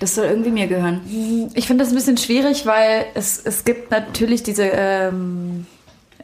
[0.00, 1.00] das soll irgendwie mir gehören.
[1.54, 5.66] Ich finde das ein bisschen schwierig, weil es, es gibt natürlich diese ähm,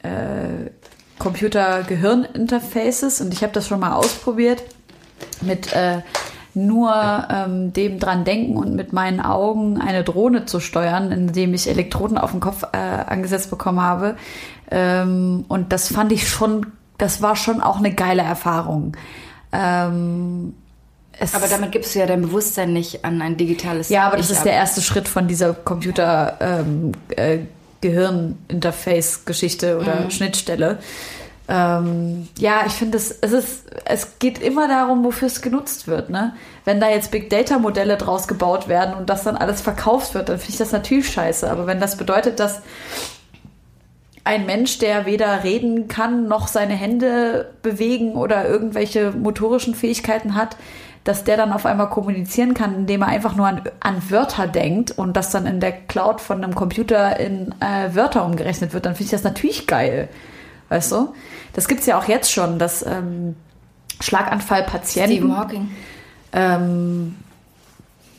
[0.03, 0.71] äh,
[1.19, 4.63] Computer-Gehirn-Interfaces und ich habe das schon mal ausprobiert
[5.43, 5.99] mit äh,
[6.55, 11.69] nur ähm, dem dran denken und mit meinen Augen eine Drohne zu steuern, indem ich
[11.69, 14.17] Elektroden auf den Kopf äh, angesetzt bekommen habe.
[14.71, 16.67] Ähm, und das fand ich schon,
[16.99, 18.97] das war schon auch eine geile Erfahrung.
[19.53, 20.55] Ähm,
[21.33, 24.37] Aber damit gibst du ja dein Bewusstsein nicht an ein digitales ja, aber das Ich
[24.37, 27.39] ist der erste Schritt von dieser Computer ähm, äh,
[27.81, 30.79] Gehirn-Interface-Geschichte oder Schnittstelle.
[31.53, 36.09] Ähm, ja, ich finde, es, es es geht immer darum, wofür es genutzt wird.
[36.11, 36.33] Ne?
[36.65, 40.29] Wenn da jetzt Big Data Modelle draus gebaut werden und das dann alles verkauft wird,
[40.29, 41.51] dann finde ich das natürlich scheiße.
[41.51, 42.63] Aber wenn das bedeutet, dass
[44.23, 50.57] ein Mensch, der weder reden kann noch seine Hände bewegen oder irgendwelche motorischen Fähigkeiten hat,
[51.03, 54.93] dass der dann auf einmal kommunizieren kann, indem er einfach nur an, an Wörter denkt
[54.93, 58.95] und das dann in der Cloud von einem Computer in äh, Wörter umgerechnet wird, dann
[58.95, 60.09] finde ich das natürlich geil.
[60.71, 61.15] Weißt du?
[61.53, 63.37] Das gibt's ja auch jetzt schon, dass ähm,
[64.01, 65.13] Schlaganfallpatienten.
[65.13, 65.71] Stephen Hawking.
[66.33, 67.17] Ähm,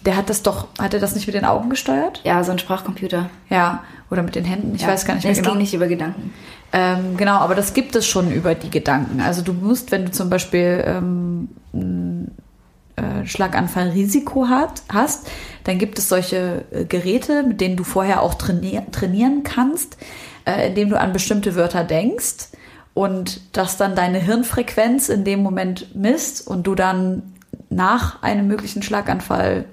[0.06, 2.22] der hat das doch, hat er das nicht mit den Augen gesteuert?
[2.24, 3.30] Ja, so ein Sprachcomputer.
[3.49, 4.89] Ja, oder mit den Händen, ich ja.
[4.89, 5.52] weiß gar nicht mehr Es genau.
[5.52, 6.34] ging nicht über Gedanken.
[6.74, 9.22] Ähm, genau, aber das gibt es schon über die Gedanken.
[9.22, 12.32] Also du musst, wenn du zum Beispiel ähm, ein
[12.95, 15.30] äh, Schlaganfallrisiko hat, hast,
[15.64, 19.97] dann gibt es solche äh, Geräte, mit denen du vorher auch trainier trainieren kannst,
[20.45, 22.49] äh, indem du an bestimmte Wörter denkst
[22.93, 27.23] und das dann deine Hirnfrequenz in dem Moment misst und du dann
[27.69, 29.65] nach einem möglichen Schlaganfall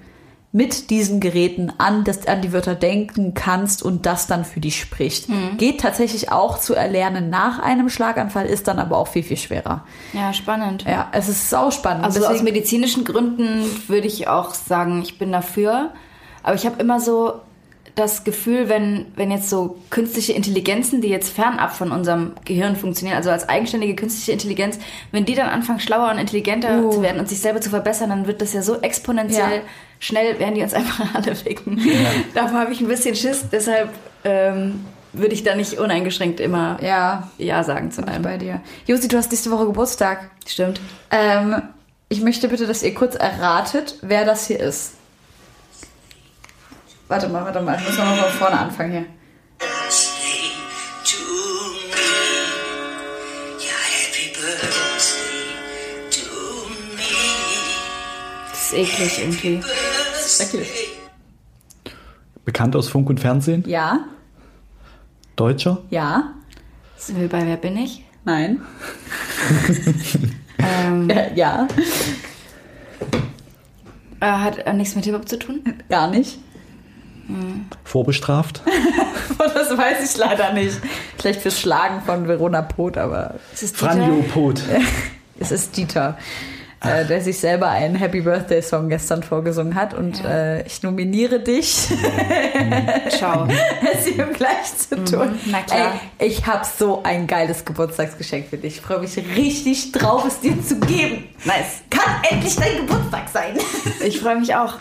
[0.51, 4.79] mit diesen Geräten an, das, an die Wörter denken kannst und das dann für dich
[4.79, 5.29] spricht.
[5.29, 5.57] Mhm.
[5.57, 9.83] Geht tatsächlich auch zu erlernen nach einem Schlaganfall, ist dann aber auch viel, viel schwerer.
[10.11, 10.85] Ja, spannend.
[10.87, 12.03] Ja, es ist sau spannend.
[12.03, 15.91] Also aus Deswegen- medizinischen Gründen würde ich auch sagen, ich bin dafür.
[16.41, 17.33] Aber ich habe immer so
[17.95, 23.17] das Gefühl, wenn, wenn jetzt so künstliche Intelligenzen, die jetzt fernab von unserem Gehirn funktionieren,
[23.17, 24.79] also als eigenständige künstliche Intelligenz,
[25.11, 26.91] wenn die dann anfangen, schlauer und intelligenter Uh.
[26.91, 29.61] zu werden und sich selber zu verbessern, dann wird das ja so exponentiell Ja.
[29.99, 31.81] schnell, werden die uns einfach alle ficken.
[32.33, 33.89] Davor habe ich ein bisschen Schiss, deshalb
[34.23, 38.21] ähm, würde ich da nicht uneingeschränkt immer ja, Ja sagen zu allem.
[38.21, 38.61] bei dir.
[38.85, 40.29] Josi, du hast nächste Woche Geburtstag.
[40.45, 40.79] Stimmt.
[41.11, 41.61] Ähm,
[42.09, 44.93] ich möchte bitte, dass ihr kurz erratet, wer das hier ist.
[47.09, 47.75] Warte mal, warte mal.
[47.79, 49.05] Ich muss noch mal von vorne anfangen hier.
[53.89, 55.59] happy birthday
[56.11, 57.03] to me.
[58.51, 59.59] Das ist eklig irgendwie.
[62.45, 63.63] Bekannt aus Funk und Fernsehen?
[63.67, 64.05] Ja,
[65.35, 65.81] Deutscher?
[65.89, 66.33] ja,
[66.97, 68.03] Sind wir bei Wer bin ich?
[68.25, 68.61] nein,
[70.59, 71.67] Ähm, ja, ja.
[74.19, 75.63] Äh, hat äh, nichts mit Hip-Hop zu tun?
[75.89, 76.37] Gar nicht.
[77.83, 78.61] Vorbestraft?
[79.37, 80.81] Das weiß ich leider nicht.
[81.17, 83.35] Vielleicht fürs Schlagen von Verona Poth, aber?
[83.73, 84.61] Franjo Pot.
[85.39, 86.17] es ist Dieter,
[86.81, 89.93] äh, der sich selber einen Happy Birthday Song gestern vorgesungen hat.
[89.93, 91.87] Und äh, ich nominiere dich,
[93.09, 93.47] Ciao.
[93.93, 95.31] es ihm gleich zu tun.
[95.31, 95.99] Mhm, na klar.
[96.17, 98.75] Ey, ich habe so ein geiles Geburtstagsgeschenk für dich.
[98.75, 101.25] Ich freue mich richtig drauf, es dir zu geben.
[101.45, 101.81] Nice.
[101.89, 103.57] Kann endlich dein Geburtstag sein.
[104.05, 104.75] Ich freue mich auch.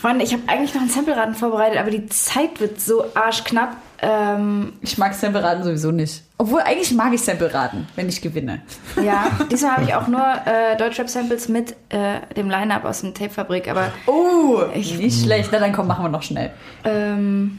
[0.00, 3.76] Freunde, ich habe eigentlich noch einen Sampleraten vorbereitet, aber die Zeit wird so arschknapp.
[4.00, 6.22] Ähm, Ich mag Sample-Raten sowieso nicht.
[6.42, 8.62] Obwohl, eigentlich mag ich Sample-Raten, wenn ich gewinne.
[9.00, 13.68] ja, diesmal habe ich auch nur äh, Deutschrap-Samples mit äh, dem Line-Up aus dem Tape-Fabrik,
[13.70, 15.50] aber Oh, nicht schlecht.
[15.52, 16.50] Na, dann komm, machen wir noch schnell.
[16.84, 17.58] ähm,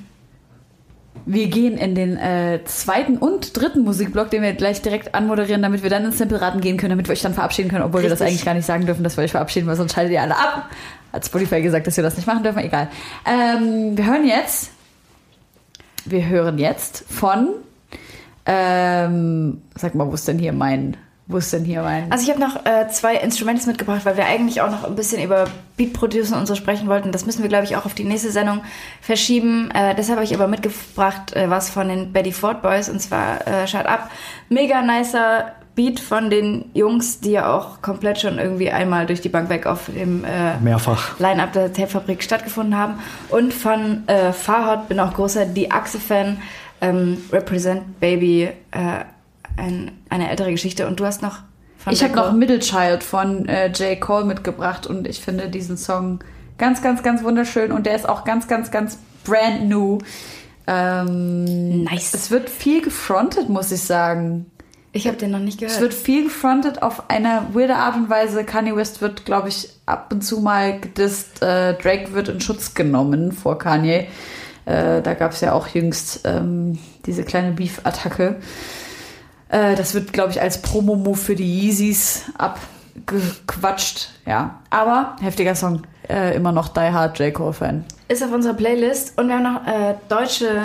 [1.26, 5.82] Wir gehen in den äh, zweiten und dritten Musikblock, den wir gleich direkt anmoderieren, damit
[5.82, 8.20] wir dann ins Sample-Raten gehen können, damit wir euch dann verabschieden können, obwohl wir das
[8.20, 8.34] Richtig.
[8.34, 10.70] eigentlich gar nicht sagen dürfen, dass wir euch verabschieden, weil sonst schaltet ihr alle ab.
[11.14, 12.90] Hat Spotify gesagt, dass wir das nicht machen dürfen, egal.
[13.26, 14.72] Ähm, wir hören jetzt,
[16.04, 17.50] wir hören jetzt von,
[18.46, 22.12] ähm, sag mal, wo ist denn hier mein, wo ist denn hier mein...
[22.12, 25.24] Also ich habe noch äh, zwei Instrumentals mitgebracht, weil wir eigentlich auch noch ein bisschen
[25.24, 25.46] über
[25.78, 27.12] Beat Producen und so sprechen wollten.
[27.12, 28.62] Das müssen wir, glaube ich, auch auf die nächste Sendung
[29.02, 29.72] verschieben.
[29.72, 33.48] Äh, deshalb habe ich aber mitgebracht äh, was von den Betty Ford Boys und zwar
[33.48, 34.10] äh, Shut Up.
[34.50, 39.30] Mega nicer Beat von den Jungs, die ja auch komplett schon irgendwie einmal durch die
[39.30, 41.20] Bank weg auf dem äh, Mehrfach.
[41.20, 43.00] Line-Up der Tapefabrik stattgefunden haben.
[43.30, 46.38] Und von äh, Farhad, bin auch großer Die Achse-Fan,
[46.84, 49.06] ähm, Represent Baby, äh,
[49.58, 50.88] ein, eine ältere Geschichte.
[50.88, 51.40] Und du hast noch
[51.78, 54.00] von Ich habe noch Middle Child von äh, J.
[54.00, 56.20] Cole mitgebracht und ich finde diesen Song
[56.58, 60.00] ganz, ganz, ganz wunderschön und der ist auch ganz, ganz, ganz brand new.
[60.68, 62.14] Ähm, Nice.
[62.14, 64.46] Es wird viel gefrontet, muss ich sagen.
[64.96, 65.82] Ich habe den noch nicht Es gehört.
[65.82, 68.44] wird viel gefrontet auf eine weirde Art und Weise.
[68.44, 71.42] Kanye West wird, glaube ich, ab und zu mal gedisst.
[71.42, 74.08] Äh, Drake wird in Schutz genommen vor Kanye.
[74.66, 78.38] Äh, da gab es ja auch jüngst ähm, diese kleine Beef-Attacke.
[79.50, 82.24] Äh, das wird, glaube ich, als Promo-Move für die Yeezys
[82.98, 84.10] abgequatscht.
[84.26, 85.82] Ja, aber heftiger Song.
[86.10, 87.34] Äh, immer noch Die Hard J.
[87.34, 87.86] Cole-Fan.
[88.10, 90.64] ist auf unserer Playlist und wir haben noch äh, deutsche,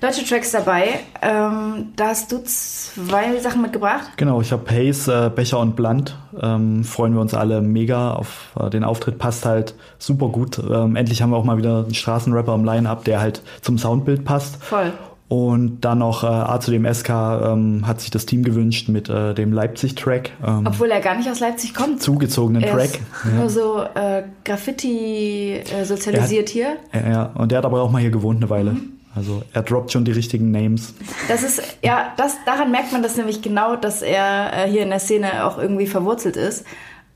[0.00, 0.98] deutsche Tracks dabei.
[1.22, 4.10] Ähm, da hast du zwei Sachen mitgebracht.
[4.16, 6.16] Genau, ich habe Hayes, äh, Becher und Blunt.
[6.40, 9.18] Ähm, freuen wir uns alle mega auf äh, den Auftritt.
[9.18, 10.58] Passt halt super gut.
[10.58, 14.24] Ähm, endlich haben wir auch mal wieder einen Straßenrapper im Line-Up, der halt zum Soundbild
[14.24, 14.56] passt.
[14.64, 14.92] Voll.
[15.32, 19.08] Und dann noch äh, A zu dem SK ähm, hat sich das Team gewünscht mit
[19.08, 20.32] äh, dem Leipzig-Track.
[20.46, 22.02] Ähm, Obwohl er gar nicht aus Leipzig kommt.
[22.02, 22.90] zugezogenen Er Track.
[23.24, 26.76] ist nur so äh, Graffiti äh, sozialisiert hier.
[26.92, 28.72] Ja, ja, und der hat aber auch mal hier gewohnt eine Weile.
[28.72, 28.92] Mhm.
[29.14, 30.92] Also er droppt schon die richtigen Names.
[31.28, 34.90] Das ist, ja, das, daran merkt man das nämlich genau, dass er äh, hier in
[34.90, 36.66] der Szene auch irgendwie verwurzelt ist.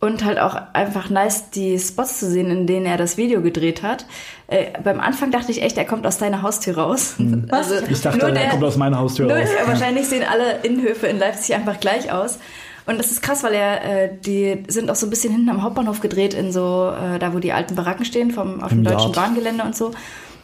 [0.07, 3.83] Und halt auch einfach nice, die Spots zu sehen, in denen er das Video gedreht
[3.83, 4.07] hat.
[4.47, 7.17] Äh, beim Anfang dachte ich echt, er kommt aus deiner Haustür raus.
[7.51, 9.49] Also, Ich dachte, nur er der- kommt aus meiner Haustür raus.
[9.67, 12.39] Wahrscheinlich sehen alle Innenhöfe in Leipzig einfach gleich aus.
[12.87, 15.63] Und das ist krass, weil er, äh, die sind auch so ein bisschen hinten am
[15.65, 18.93] Hauptbahnhof gedreht, in so, äh, da wo die alten Baracken stehen, vom, auf Im dem
[18.93, 19.17] deutschen Yard.
[19.17, 19.91] Bahngelände und so.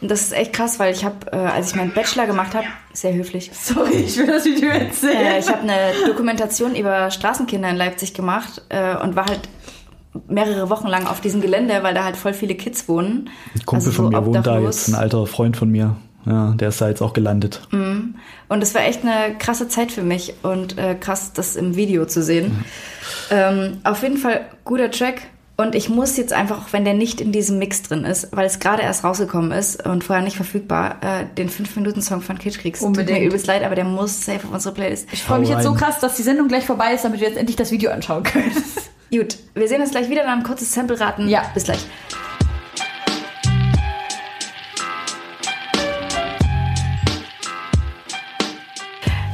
[0.03, 2.65] Und das ist echt krass, weil ich habe, äh, als ich meinen Bachelor gemacht habe,
[2.91, 5.15] sehr höflich, Sorry, ich will das Video erzählen.
[5.15, 9.47] äh, ich habe eine Dokumentation über Straßenkinder in Leipzig gemacht äh, und war halt
[10.27, 13.29] mehrere Wochen lang auf diesem Gelände, weil da halt voll viele Kids wohnen.
[13.55, 15.95] Ein Kumpel Also von so mir wohnt da jetzt, ein alter Freund von mir.
[16.25, 17.61] Ja, der ist da jetzt auch gelandet.
[17.71, 22.05] Und es war echt eine krasse Zeit für mich und äh, krass, das im Video
[22.05, 22.65] zu sehen.
[23.31, 25.21] Ähm, auf jeden Fall guter Track.
[25.55, 28.47] Und ich muss jetzt einfach, auch wenn der nicht in diesem Mix drin ist, weil
[28.47, 32.79] es gerade erst rausgekommen ist und vorher nicht verfügbar, äh, den 5-Minuten-Song von Kitschkriegs.
[32.79, 33.19] Tut Unbedingt.
[33.19, 35.07] mir übelst leid, aber der muss safe auf unsere Playlist.
[35.11, 37.37] Ich freue mich jetzt so krass, dass die Sendung gleich vorbei ist, damit wir jetzt
[37.37, 38.51] endlich das Video anschauen können.
[39.11, 41.29] Gut, wir sehen uns gleich wieder, dann ein kurzes Sample raten.
[41.29, 41.43] Ja.
[41.53, 41.85] Bis gleich.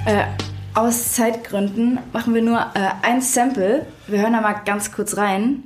[0.05, 0.25] Äh,
[0.73, 3.85] aus Zeitgründen machen wir nur äh, ein Sample.
[4.07, 5.63] Wir hören da mal ganz kurz rein.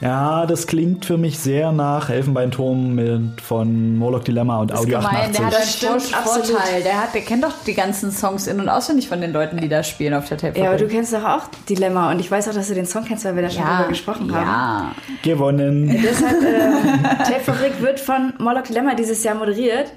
[0.00, 5.32] Ja, das klingt für mich sehr nach Elfenbeinturm mit, von Moloch Dilemma und Audio Gemein,
[5.32, 5.88] der hat 88.
[5.88, 6.24] einen stimmt.
[6.24, 6.82] Vorteil.
[6.84, 9.68] Der, hat, der kennt doch die ganzen Songs in- und auswendig von den Leuten, die
[9.68, 10.58] da spielen auf der Tape.
[10.58, 13.04] Ja, aber du kennst doch auch Dilemma und ich weiß auch, dass du den Song
[13.04, 14.46] kennst, weil wir da schon drüber gesprochen haben.
[14.46, 14.92] ja.
[15.22, 15.88] Gewonnen.
[16.02, 19.92] Deshalb, äh, Tapefabrik wird von Moloch Dilemma dieses Jahr moderiert.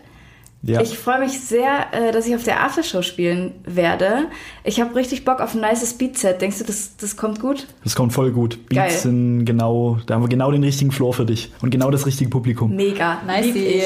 [0.64, 0.82] Ja.
[0.82, 4.26] Ich freue mich sehr, äh, dass ich auf der Aftershow spielen werde.
[4.64, 6.40] Ich habe richtig Bock auf ein nices Beatset.
[6.40, 7.68] Denkst du, das, das kommt gut?
[7.84, 8.60] Das kommt voll gut.
[8.68, 8.92] Beats Geil.
[8.92, 12.30] sind genau, da haben wir genau den richtigen Floor für dich und genau das richtige
[12.30, 12.76] Publikum.
[12.76, 13.22] Mega.
[13.26, 13.48] Nice.
[13.56, 13.84] Ich.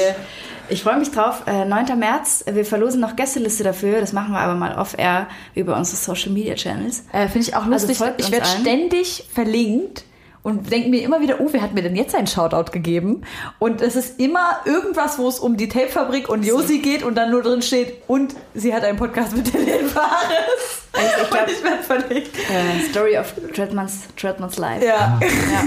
[0.68, 1.44] Ich freue mich drauf.
[1.46, 1.98] Äh, 9.
[1.98, 2.44] März.
[2.50, 4.00] Wir verlosen noch Gästeliste dafür.
[4.00, 7.04] Das machen wir aber mal off-air über unsere Social Media Channels.
[7.12, 8.00] Äh, Finde ich auch lustig.
[8.00, 10.04] Also ich werde ständig verlinkt
[10.46, 13.22] und denke mir immer wieder, oh, wer hat mir denn jetzt einen Shoutout gegeben?
[13.58, 17.32] Und es ist immer irgendwas, wo es um die Tapefabrik und Josi geht und dann
[17.32, 20.84] nur drin steht, und sie hat einen Podcast mit Helene Fares.
[20.92, 22.30] Also ich glaub- und ich werde verlinkt.
[22.38, 24.84] Äh, Story of Treadman's, Treadman's Life.
[24.86, 25.18] Ja.
[25.20, 25.64] Ja.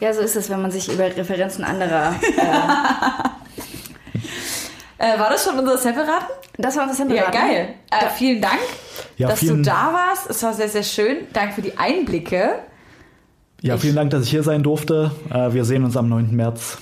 [0.00, 2.14] ja, so ist es, wenn man sich über Referenzen anderer.
[4.98, 6.28] Äh, war das schon unser Separaten?
[6.58, 7.16] Das war unser Sample.
[7.16, 7.74] Ja, geil.
[7.90, 8.60] Äh, vielen Dank,
[9.16, 10.30] Ja, dass vielen- du da warst.
[10.30, 11.26] Es war sehr, sehr schön.
[11.32, 12.60] Danke für die Einblicke.
[13.62, 15.12] Ja, vielen Dank, dass ich hier sein durfte.
[15.30, 16.34] Äh, wir sehen uns am 9.
[16.34, 16.78] März.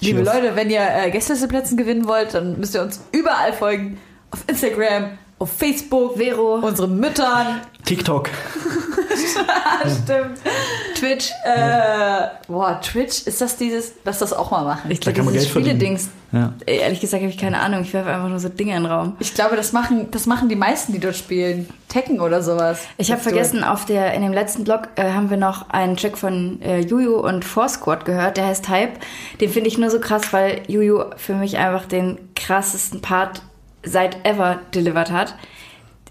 [0.00, 0.34] Liebe Cheers.
[0.34, 3.96] Leute, wenn ihr äh, Gästelisteplätzen gewinnen wollt, dann müsst ihr uns überall folgen.
[4.30, 6.56] Auf Instagram, auf Facebook, Vero.
[6.56, 7.62] unseren Müttern.
[7.86, 8.28] TikTok.
[10.04, 10.38] Stimmt.
[10.96, 11.30] Twitch.
[11.44, 14.90] Äh, boah, Twitch, ist das dieses, lass das auch mal machen.
[14.90, 15.48] Ich glaube, dieses.
[15.48, 16.08] Spiele-Dings.
[16.32, 16.52] Ja.
[16.66, 17.82] Ehrlich gesagt habe ich keine Ahnung.
[17.82, 19.16] Ich werfe einfach nur so Dinge in den Raum.
[19.20, 21.68] Ich glaube, das machen, das machen die meisten, die dort spielen.
[21.88, 22.80] Tekken oder sowas.
[22.98, 26.18] Ich habe vergessen, auf der, in dem letzten Blog äh, haben wir noch einen Track
[26.18, 28.98] von äh, Juju und Four Squad gehört, der heißt Hype.
[29.40, 33.42] Den finde ich nur so krass, weil Juju für mich einfach den krassesten Part
[33.84, 35.34] seit ever delivered hat.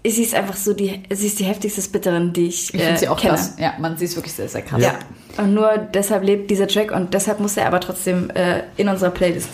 [0.08, 2.96] Sie ist einfach so die, sie ist die heftigste Spitterin, die ich, Ich finde äh,
[2.96, 3.34] sie auch kenne.
[3.34, 3.54] krass.
[3.58, 4.82] Ja, man, sie ist wirklich sehr, sehr krass.
[4.82, 4.94] Ja.
[5.38, 9.10] Und nur deshalb lebt dieser Track und deshalb muss er aber trotzdem äh, in unserer
[9.10, 9.48] Playlist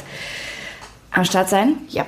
[1.10, 1.76] am Start sein.
[1.88, 2.06] Ja.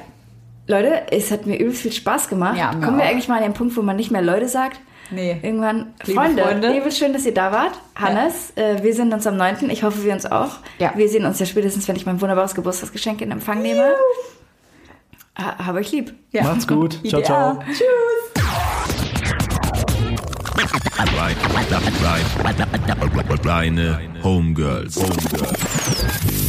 [0.66, 2.56] Leute, es hat mir übelst viel Spaß gemacht.
[2.58, 3.08] Ja, Kommen wir auch.
[3.08, 4.78] eigentlich mal an den Punkt, wo man nicht mehr Leute sagt?
[5.10, 5.38] Nee.
[5.42, 6.76] Irgendwann, Liebe Freunde, Freunde.
[6.78, 7.72] übel schön, dass ihr da wart.
[7.94, 9.68] Hannes, äh, wir sehen uns am 9.
[9.70, 10.56] Ich hoffe, wir uns auch.
[10.78, 10.92] Ja.
[10.96, 13.90] Wir sehen uns ja spätestens, wenn ich mein wunderbares Geburtstagsgeschenk in Empfang nehme.
[15.38, 16.14] Ha, hab euch lieb.
[16.32, 16.44] ja.
[16.44, 16.98] Macht's gut.
[17.08, 17.58] Ciao, ciao.
[17.66, 18.33] Tschüss.
[23.44, 24.96] Reine Homegirls.
[24.96, 26.43] Homegirls.